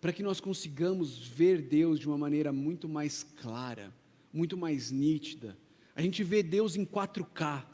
para 0.00 0.12
que 0.12 0.22
nós 0.22 0.38
consigamos 0.38 1.18
ver 1.18 1.60
Deus 1.60 1.98
de 1.98 2.06
uma 2.06 2.16
maneira 2.16 2.52
muito 2.52 2.88
mais 2.88 3.24
clara, 3.24 3.92
muito 4.32 4.56
mais 4.56 4.92
nítida. 4.92 5.58
A 5.96 6.00
gente 6.00 6.22
vê 6.22 6.44
Deus 6.44 6.76
em 6.76 6.84
4K 6.84 7.66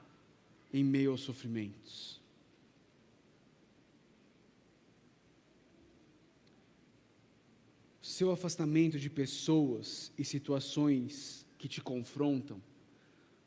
em 0.72 0.82
meio 0.82 1.10
aos 1.10 1.20
sofrimentos. 1.20 2.13
Seu 8.14 8.30
afastamento 8.30 8.98
de 8.98 9.10
pessoas 9.10 10.12
e 10.16 10.24
situações 10.24 11.44
que 11.58 11.66
te 11.66 11.80
confrontam 11.80 12.62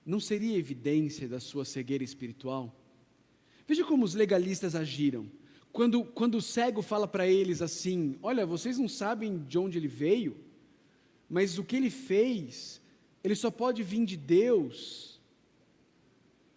não 0.06 0.20
seria 0.20 0.58
evidência 0.58 1.28
da 1.28 1.40
sua 1.40 1.64
cegueira 1.66 2.04
espiritual? 2.04 2.76
Veja 3.66 3.84
como 3.86 4.04
os 4.04 4.14
legalistas 4.14 4.76
agiram. 4.76 5.30
Quando, 5.72 6.04
quando 6.04 6.36
o 6.36 6.42
cego 6.42 6.82
fala 6.82 7.08
para 7.08 7.28
eles 7.28 7.62
assim: 7.62 8.18
Olha, 8.22 8.46
vocês 8.46 8.78
não 8.78 8.88
sabem 8.88 9.40
de 9.40 9.58
onde 9.58 9.78
ele 9.78 9.88
veio, 9.88 10.38
mas 11.30 11.58
o 11.58 11.64
que 11.64 11.76
ele 11.76 11.90
fez, 11.90 12.82
ele 13.24 13.36
só 13.36 13.50
pode 13.50 13.84
vir 13.84 14.06
de 14.06 14.18
Deus. 14.18 15.20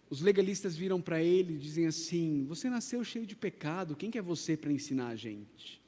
Os 0.09 0.21
legalistas 0.21 0.75
viram 0.75 1.01
para 1.01 1.21
ele 1.21 1.55
e 1.55 1.59
dizem 1.59 1.87
assim: 1.87 2.45
Você 2.45 2.69
nasceu 2.69 3.03
cheio 3.03 3.25
de 3.25 3.35
pecado, 3.35 3.95
quem 3.95 4.11
que 4.11 4.17
é 4.17 4.21
você 4.21 4.55
para 4.55 4.71
ensinar 4.71 5.07
a 5.09 5.15
gente? 5.15 5.80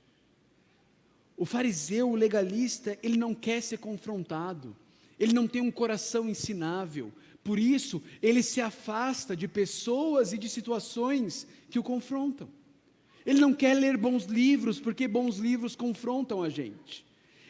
O 1.37 1.45
fariseu, 1.45 2.11
o 2.11 2.15
legalista, 2.15 2.97
ele 3.01 3.17
não 3.17 3.33
quer 3.33 3.61
ser 3.61 3.77
confrontado, 3.77 4.75
ele 5.19 5.33
não 5.33 5.47
tem 5.47 5.61
um 5.61 5.71
coração 5.71 6.29
ensinável, 6.29 7.11
por 7.43 7.59
isso 7.59 8.01
ele 8.21 8.41
se 8.41 8.61
afasta 8.61 9.35
de 9.35 9.47
pessoas 9.47 10.31
e 10.31 10.37
de 10.37 10.47
situações 10.47 11.47
que 11.69 11.79
o 11.79 11.83
confrontam. 11.83 12.47
Ele 13.25 13.39
não 13.39 13.53
quer 13.53 13.73
ler 13.73 13.97
bons 13.97 14.25
livros, 14.25 14.79
porque 14.79 15.07
bons 15.07 15.37
livros 15.37 15.75
confrontam 15.75 16.43
a 16.43 16.49
gente. 16.49 17.05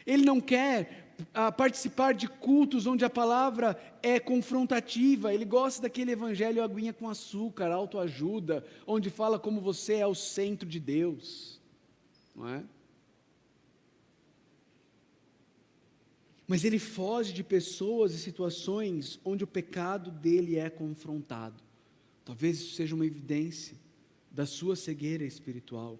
Ele 0.06 0.24
não 0.24 0.40
quer 0.40 1.04
ah, 1.32 1.50
participar 1.50 2.12
de 2.14 2.28
cultos 2.28 2.86
onde 2.86 3.04
a 3.04 3.10
palavra 3.10 3.78
é 4.02 4.18
confrontativa, 4.18 5.32
ele 5.32 5.44
gosta 5.44 5.82
daquele 5.82 6.12
evangelho 6.12 6.62
aguinha 6.62 6.92
com 6.92 7.08
açúcar, 7.08 7.70
autoajuda, 7.70 8.64
onde 8.86 9.10
fala 9.10 9.38
como 9.38 9.60
você 9.60 9.94
é 9.94 10.06
o 10.06 10.14
centro 10.14 10.68
de 10.68 10.80
Deus, 10.80 11.60
não 12.34 12.48
é? 12.48 12.62
Mas 16.46 16.64
ele 16.64 16.78
foge 16.78 17.32
de 17.32 17.42
pessoas 17.42 18.12
e 18.12 18.18
situações 18.18 19.18
onde 19.24 19.44
o 19.44 19.46
pecado 19.46 20.10
dele 20.10 20.56
é 20.56 20.68
confrontado. 20.68 21.62
Talvez 22.24 22.58
isso 22.58 22.74
seja 22.74 22.94
uma 22.94 23.06
evidência 23.06 23.76
da 24.30 24.44
sua 24.44 24.76
cegueira 24.76 25.24
espiritual. 25.24 25.98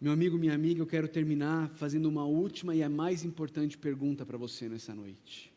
Meu 0.00 0.12
amigo, 0.12 0.38
minha 0.38 0.54
amiga, 0.54 0.80
eu 0.80 0.86
quero 0.86 1.08
terminar 1.08 1.70
fazendo 1.70 2.06
uma 2.06 2.24
última 2.24 2.74
e 2.74 2.82
a 2.82 2.88
mais 2.88 3.24
importante 3.24 3.78
pergunta 3.78 4.24
para 4.24 4.36
você 4.36 4.68
nessa 4.68 4.94
noite. 4.94 5.52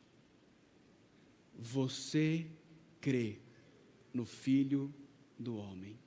Você 1.58 2.46
crê 3.02 3.40
no 4.14 4.26
Filho 4.26 4.94
do 5.38 5.58
Homem? 5.58 5.98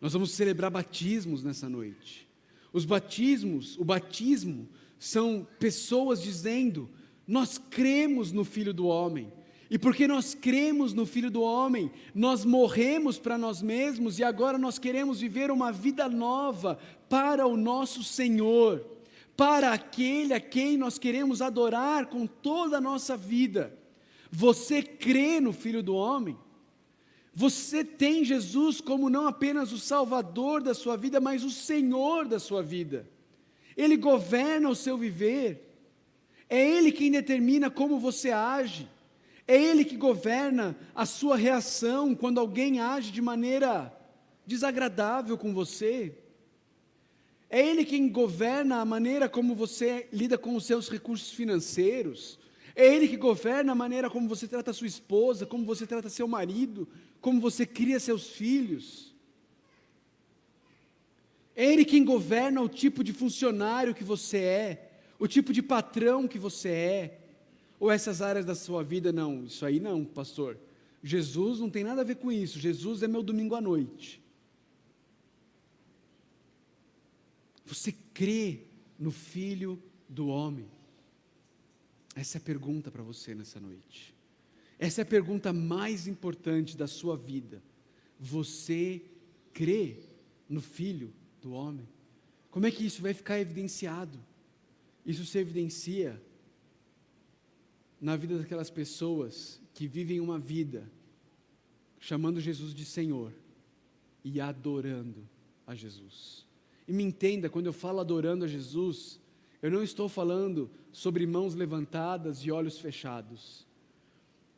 Nós 0.00 0.12
vamos 0.12 0.32
celebrar 0.32 0.70
batismos 0.70 1.42
nessa 1.42 1.68
noite. 1.68 2.28
Os 2.72 2.84
batismos, 2.84 3.78
o 3.78 3.84
batismo 3.84 4.68
são 4.98 5.46
pessoas 5.58 6.22
dizendo: 6.22 6.88
Nós 7.26 7.58
cremos 7.58 8.32
no 8.32 8.44
Filho 8.44 8.72
do 8.72 8.86
Homem. 8.86 9.32
E 9.68 9.78
porque 9.78 10.06
nós 10.06 10.32
cremos 10.32 10.92
no 10.92 11.04
Filho 11.04 11.30
do 11.30 11.42
Homem, 11.42 11.90
nós 12.14 12.44
morremos 12.44 13.18
para 13.18 13.36
nós 13.36 13.60
mesmos 13.60 14.18
e 14.18 14.24
agora 14.24 14.56
nós 14.56 14.78
queremos 14.78 15.20
viver 15.20 15.50
uma 15.50 15.72
vida 15.72 16.08
nova 16.08 16.78
para 17.08 17.46
o 17.46 17.56
nosso 17.56 18.04
Senhor, 18.04 18.86
para 19.36 19.72
aquele 19.72 20.32
a 20.32 20.40
quem 20.40 20.76
nós 20.76 20.98
queremos 20.98 21.42
adorar 21.42 22.06
com 22.06 22.28
toda 22.28 22.78
a 22.78 22.80
nossa 22.80 23.16
vida. 23.16 23.76
Você 24.30 24.82
crê 24.82 25.40
no 25.40 25.52
Filho 25.52 25.82
do 25.82 25.96
Homem? 25.96 26.38
Você 27.34 27.84
tem 27.84 28.24
Jesus 28.24 28.80
como 28.80 29.10
não 29.10 29.26
apenas 29.26 29.72
o 29.72 29.78
Salvador 29.78 30.62
da 30.62 30.74
sua 30.74 30.96
vida, 30.96 31.20
mas 31.20 31.42
o 31.42 31.50
Senhor 31.50 32.26
da 32.26 32.38
sua 32.38 32.62
vida. 32.62 33.08
Ele 33.76 33.96
governa 33.96 34.68
o 34.68 34.74
seu 34.74 34.96
viver. 34.96 35.62
É 36.48 36.58
Ele 36.58 36.90
quem 36.90 37.10
determina 37.10 37.70
como 37.70 37.98
você 37.98 38.30
age. 38.30 38.88
É 39.46 39.60
Ele 39.60 39.84
que 39.84 39.96
governa 39.96 40.76
a 40.94 41.04
sua 41.04 41.36
reação 41.36 42.14
quando 42.14 42.40
alguém 42.40 42.80
age 42.80 43.12
de 43.12 43.20
maneira 43.20 43.92
desagradável 44.46 45.36
com 45.36 45.52
você. 45.52 46.16
É 47.50 47.60
Ele 47.60 47.84
quem 47.84 48.08
governa 48.08 48.76
a 48.76 48.84
maneira 48.84 49.28
como 49.28 49.54
você 49.54 50.08
lida 50.12 50.36
com 50.38 50.56
os 50.56 50.64
seus 50.64 50.88
recursos 50.88 51.30
financeiros. 51.30 52.38
É 52.74 52.86
Ele 52.86 53.06
que 53.06 53.16
governa 53.16 53.72
a 53.72 53.74
maneira 53.74 54.10
como 54.10 54.28
você 54.28 54.48
trata 54.48 54.72
sua 54.72 54.86
esposa, 54.86 55.46
como 55.46 55.64
você 55.64 55.86
trata 55.86 56.08
seu 56.08 56.26
marido, 56.26 56.88
como 57.20 57.40
você 57.40 57.64
cria 57.64 58.00
seus 58.00 58.28
filhos. 58.28 59.05
É 61.56 61.64
Ele 61.64 61.86
quem 61.86 62.04
governa 62.04 62.60
o 62.60 62.68
tipo 62.68 63.02
de 63.02 63.14
funcionário 63.14 63.94
que 63.94 64.04
você 64.04 64.38
é, 64.38 64.92
o 65.18 65.26
tipo 65.26 65.54
de 65.54 65.62
patrão 65.62 66.28
que 66.28 66.38
você 66.38 66.68
é, 66.68 67.20
ou 67.80 67.90
essas 67.90 68.20
áreas 68.20 68.44
da 68.44 68.54
sua 68.54 68.84
vida, 68.84 69.10
não, 69.10 69.44
isso 69.44 69.64
aí 69.64 69.80
não, 69.80 70.04
pastor. 70.04 70.58
Jesus 71.02 71.58
não 71.58 71.70
tem 71.70 71.82
nada 71.82 72.02
a 72.02 72.04
ver 72.04 72.16
com 72.16 72.30
isso, 72.30 72.58
Jesus 72.58 73.02
é 73.02 73.08
meu 73.08 73.22
domingo 73.22 73.54
à 73.54 73.60
noite. 73.60 74.22
Você 77.64 77.92
crê 78.12 78.60
no 78.98 79.10
Filho 79.10 79.82
do 80.08 80.28
Homem? 80.28 80.68
Essa 82.14 82.36
é 82.36 82.40
a 82.40 82.42
pergunta 82.42 82.90
para 82.90 83.02
você 83.02 83.34
nessa 83.34 83.58
noite. 83.58 84.14
Essa 84.78 85.00
é 85.00 85.02
a 85.02 85.06
pergunta 85.06 85.52
mais 85.52 86.06
importante 86.06 86.76
da 86.76 86.86
sua 86.86 87.16
vida. 87.16 87.62
Você 88.20 89.02
crê 89.52 90.00
no 90.48 90.60
Filho 90.60 91.12
do 91.46 91.52
homem. 91.52 91.86
Como 92.50 92.66
é 92.66 92.70
que 92.72 92.84
isso 92.84 93.00
vai 93.00 93.14
ficar 93.14 93.38
evidenciado? 93.38 94.18
Isso 95.04 95.24
se 95.24 95.38
evidencia 95.38 96.20
na 98.00 98.16
vida 98.16 98.36
daquelas 98.36 98.68
pessoas 98.68 99.60
que 99.72 99.86
vivem 99.86 100.20
uma 100.20 100.40
vida 100.40 100.90
chamando 102.00 102.40
Jesus 102.40 102.74
de 102.74 102.84
Senhor 102.84 103.32
e 104.24 104.40
adorando 104.40 105.28
a 105.64 105.74
Jesus. 105.74 106.44
E 106.88 106.92
me 106.92 107.04
entenda, 107.04 107.48
quando 107.48 107.66
eu 107.66 107.72
falo 107.72 108.00
adorando 108.00 108.44
a 108.44 108.48
Jesus, 108.48 109.20
eu 109.62 109.70
não 109.70 109.84
estou 109.84 110.08
falando 110.08 110.68
sobre 110.90 111.26
mãos 111.26 111.54
levantadas 111.54 112.38
e 112.40 112.50
olhos 112.50 112.78
fechados. 112.78 113.64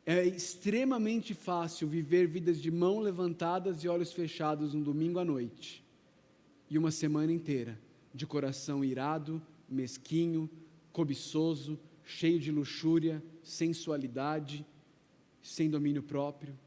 É 0.05 0.25
extremamente 0.25 1.35
fácil 1.35 1.87
viver 1.87 2.27
vidas 2.27 2.59
de 2.59 2.71
mãos 2.71 3.03
levantadas 3.03 3.83
e 3.83 3.87
olhos 3.87 4.11
fechados 4.11 4.73
um 4.73 4.81
domingo 4.81 5.19
à 5.19 5.25
noite 5.25 5.87
e 6.69 6.77
uma 6.77 6.91
semana 6.91 7.31
inteira 7.31 7.79
de 8.13 8.25
coração 8.25 8.83
irado, 8.83 9.41
mesquinho, 9.69 10.49
cobiçoso, 10.91 11.79
cheio 12.03 12.39
de 12.39 12.51
luxúria, 12.51 13.23
sensualidade, 13.43 14.65
sem 15.41 15.69
domínio 15.69 16.03
próprio. 16.03 16.57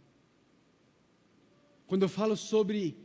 Quando 1.87 2.03
eu 2.03 2.09
falo 2.09 2.37
sobre 2.37 2.97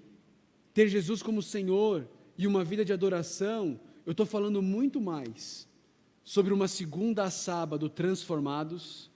ter 0.74 0.88
Jesus 0.88 1.22
como 1.22 1.42
Senhor 1.42 2.08
e 2.38 2.48
uma 2.48 2.64
vida 2.64 2.86
de 2.86 2.94
adoração, 2.94 3.80
eu 4.06 4.12
estou 4.12 4.26
falando 4.26 4.62
muito 4.62 5.02
mais 5.02 5.68
sobre 6.24 6.54
uma 6.54 6.68
segunda 6.68 7.24
a 7.24 7.32
sábado 7.32 7.90
transformados 7.90 9.12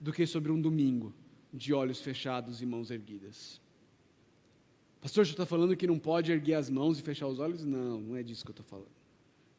do 0.00 0.12
que 0.12 0.26
sobre 0.26 0.50
um 0.50 0.60
domingo 0.60 1.14
de 1.52 1.72
olhos 1.72 2.00
fechados 2.00 2.60
e 2.60 2.66
mãos 2.66 2.90
erguidas. 2.90 3.60
Pastor, 5.04 5.26
você 5.26 5.32
está 5.32 5.44
falando 5.44 5.76
que 5.76 5.86
não 5.86 5.98
pode 5.98 6.32
erguer 6.32 6.54
as 6.54 6.70
mãos 6.70 6.98
e 6.98 7.02
fechar 7.02 7.26
os 7.26 7.38
olhos? 7.38 7.62
Não, 7.62 8.00
não 8.00 8.16
é 8.16 8.22
disso 8.22 8.42
que 8.42 8.50
eu 8.50 8.54
estou 8.54 8.64
falando. 8.64 8.88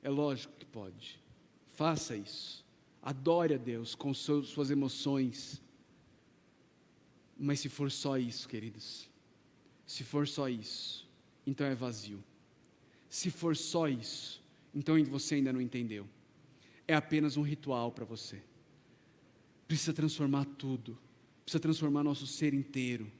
É 0.01 0.09
lógico 0.09 0.51
que 0.57 0.65
pode. 0.65 1.19
Faça 1.67 2.15
isso. 2.15 2.65
Adore 2.99 3.53
a 3.53 3.57
Deus 3.57 3.93
com 3.93 4.11
suas 4.11 4.71
emoções. 4.71 5.61
Mas 7.37 7.59
se 7.59 7.69
for 7.69 7.91
só 7.91 8.17
isso, 8.17 8.49
queridos, 8.49 9.07
se 9.85 10.03
for 10.03 10.27
só 10.27 10.49
isso, 10.49 11.07
então 11.45 11.67
é 11.67 11.75
vazio. 11.75 12.23
Se 13.07 13.29
for 13.29 13.55
só 13.55 13.87
isso, 13.87 14.43
então 14.73 14.95
você 15.05 15.35
ainda 15.35 15.53
não 15.53 15.61
entendeu. 15.61 16.07
É 16.87 16.95
apenas 16.95 17.37
um 17.37 17.43
ritual 17.43 17.91
para 17.91 18.03
você. 18.03 18.41
Precisa 19.67 19.93
transformar 19.93 20.45
tudo, 20.57 20.97
precisa 21.43 21.59
transformar 21.59 22.03
nosso 22.03 22.25
ser 22.25 22.51
inteiro. 22.55 23.11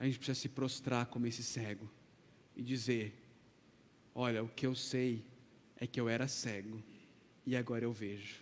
A 0.00 0.06
gente 0.06 0.18
precisa 0.18 0.40
se 0.40 0.48
prostrar 0.48 1.06
como 1.06 1.26
esse 1.26 1.42
cego 1.42 1.88
e 2.56 2.62
dizer: 2.62 3.14
Olha, 4.14 4.42
o 4.42 4.48
que 4.48 4.66
eu 4.66 4.74
sei 4.74 5.22
é 5.76 5.86
que 5.86 6.00
eu 6.00 6.08
era 6.08 6.26
cego 6.26 6.82
e 7.46 7.54
agora 7.54 7.84
eu 7.84 7.92
vejo. 7.92 8.40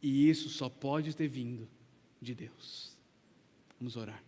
E 0.00 0.30
isso 0.30 0.48
só 0.48 0.68
pode 0.68 1.14
ter 1.14 1.26
vindo 1.26 1.68
de 2.20 2.34
Deus. 2.34 2.96
Vamos 3.80 3.96
orar. 3.96 4.22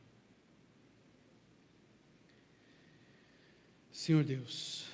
Senhor 3.92 4.24
Deus, 4.24 4.86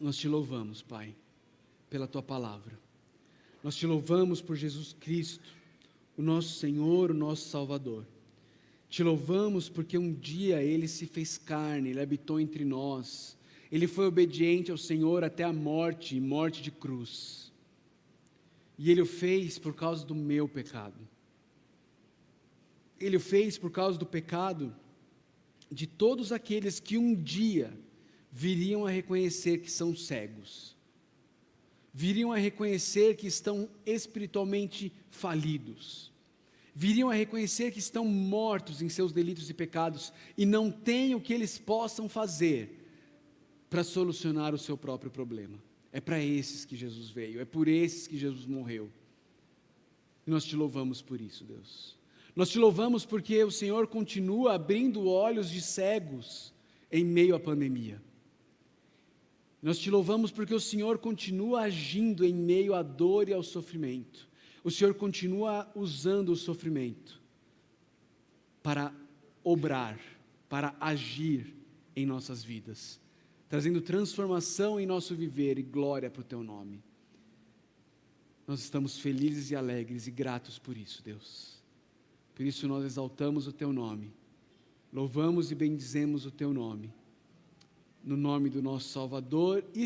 nós 0.00 0.16
te 0.16 0.26
louvamos, 0.26 0.82
Pai, 0.82 1.14
pela 1.88 2.08
tua 2.08 2.22
palavra. 2.22 2.76
Nós 3.62 3.76
te 3.76 3.86
louvamos 3.86 4.42
por 4.42 4.56
Jesus 4.56 4.92
Cristo, 4.98 5.54
o 6.16 6.22
nosso 6.22 6.58
Senhor, 6.58 7.12
o 7.12 7.14
nosso 7.14 7.48
Salvador. 7.48 8.04
Te 8.92 9.02
louvamos 9.02 9.70
porque 9.70 9.96
um 9.96 10.12
dia 10.12 10.62
ele 10.62 10.86
se 10.86 11.06
fez 11.06 11.38
carne, 11.38 11.88
ele 11.88 12.00
habitou 12.02 12.38
entre 12.38 12.62
nós. 12.62 13.38
Ele 13.70 13.86
foi 13.86 14.04
obediente 14.04 14.70
ao 14.70 14.76
Senhor 14.76 15.24
até 15.24 15.44
a 15.44 15.52
morte 15.52 16.20
morte 16.20 16.60
de 16.60 16.70
cruz. 16.70 17.50
E 18.76 18.90
ele 18.90 19.00
o 19.00 19.06
fez 19.06 19.58
por 19.58 19.74
causa 19.74 20.04
do 20.04 20.14
meu 20.14 20.46
pecado. 20.46 21.08
Ele 23.00 23.16
o 23.16 23.20
fez 23.20 23.56
por 23.56 23.70
causa 23.70 23.98
do 23.98 24.04
pecado 24.04 24.76
de 25.70 25.86
todos 25.86 26.30
aqueles 26.30 26.78
que 26.78 26.98
um 26.98 27.14
dia 27.14 27.72
viriam 28.30 28.84
a 28.84 28.90
reconhecer 28.90 29.62
que 29.62 29.70
são 29.70 29.96
cegos, 29.96 30.76
viriam 31.94 32.30
a 32.30 32.36
reconhecer 32.36 33.16
que 33.16 33.26
estão 33.26 33.70
espiritualmente 33.86 34.92
falidos, 35.08 36.11
viriam 36.74 37.10
a 37.10 37.14
reconhecer 37.14 37.70
que 37.70 37.78
estão 37.78 38.04
mortos 38.04 38.80
em 38.80 38.88
seus 38.88 39.12
delitos 39.12 39.50
e 39.50 39.54
pecados 39.54 40.12
e 40.36 40.46
não 40.46 40.70
têm 40.70 41.14
o 41.14 41.20
que 41.20 41.32
eles 41.32 41.58
possam 41.58 42.08
fazer 42.08 42.80
para 43.68 43.84
solucionar 43.84 44.54
o 44.54 44.58
seu 44.58 44.76
próprio 44.76 45.10
problema. 45.10 45.58
É 45.92 46.00
para 46.00 46.22
esses 46.22 46.64
que 46.64 46.76
Jesus 46.76 47.10
veio, 47.10 47.40
é 47.40 47.44
por 47.44 47.68
esses 47.68 48.06
que 48.06 48.16
Jesus 48.16 48.46
morreu. 48.46 48.90
E 50.26 50.30
nós 50.30 50.44
te 50.44 50.56
louvamos 50.56 51.02
por 51.02 51.20
isso, 51.20 51.44
Deus. 51.44 51.96
Nós 52.34 52.48
te 52.48 52.58
louvamos 52.58 53.04
porque 53.04 53.42
o 53.44 53.50
Senhor 53.50 53.86
continua 53.86 54.54
abrindo 54.54 55.06
olhos 55.06 55.50
de 55.50 55.60
cegos 55.60 56.52
em 56.90 57.04
meio 57.04 57.34
à 57.34 57.40
pandemia. 57.40 58.00
Nós 59.60 59.78
te 59.78 59.90
louvamos 59.90 60.30
porque 60.30 60.54
o 60.54 60.60
Senhor 60.60 60.98
continua 60.98 61.62
agindo 61.62 62.24
em 62.24 62.34
meio 62.34 62.74
à 62.74 62.82
dor 62.82 63.28
e 63.28 63.32
ao 63.32 63.42
sofrimento. 63.42 64.28
O 64.64 64.70
Senhor 64.70 64.94
continua 64.94 65.70
usando 65.74 66.30
o 66.30 66.36
sofrimento 66.36 67.20
para 68.62 68.94
obrar, 69.42 69.98
para 70.48 70.74
agir 70.80 71.54
em 71.96 72.06
nossas 72.06 72.44
vidas, 72.44 73.00
trazendo 73.48 73.80
transformação 73.80 74.78
em 74.78 74.86
nosso 74.86 75.14
viver 75.14 75.58
e 75.58 75.62
glória 75.62 76.10
para 76.10 76.20
o 76.20 76.24
teu 76.24 76.42
nome. 76.42 76.82
Nós 78.46 78.60
estamos 78.60 78.98
felizes 78.98 79.50
e 79.50 79.56
alegres 79.56 80.06
e 80.06 80.10
gratos 80.10 80.58
por 80.58 80.76
isso, 80.76 81.02
Deus. 81.02 81.60
Por 82.34 82.46
isso 82.46 82.68
nós 82.68 82.84
exaltamos 82.84 83.46
o 83.46 83.52
teu 83.52 83.72
nome, 83.72 84.12
louvamos 84.92 85.50
e 85.50 85.54
bendizemos 85.54 86.24
o 86.24 86.30
teu 86.30 86.52
nome 86.52 86.92
no 88.04 88.16
nome 88.16 88.50
do 88.50 88.60
nosso 88.60 88.88
Salvador 88.88 89.64
e 89.74 89.80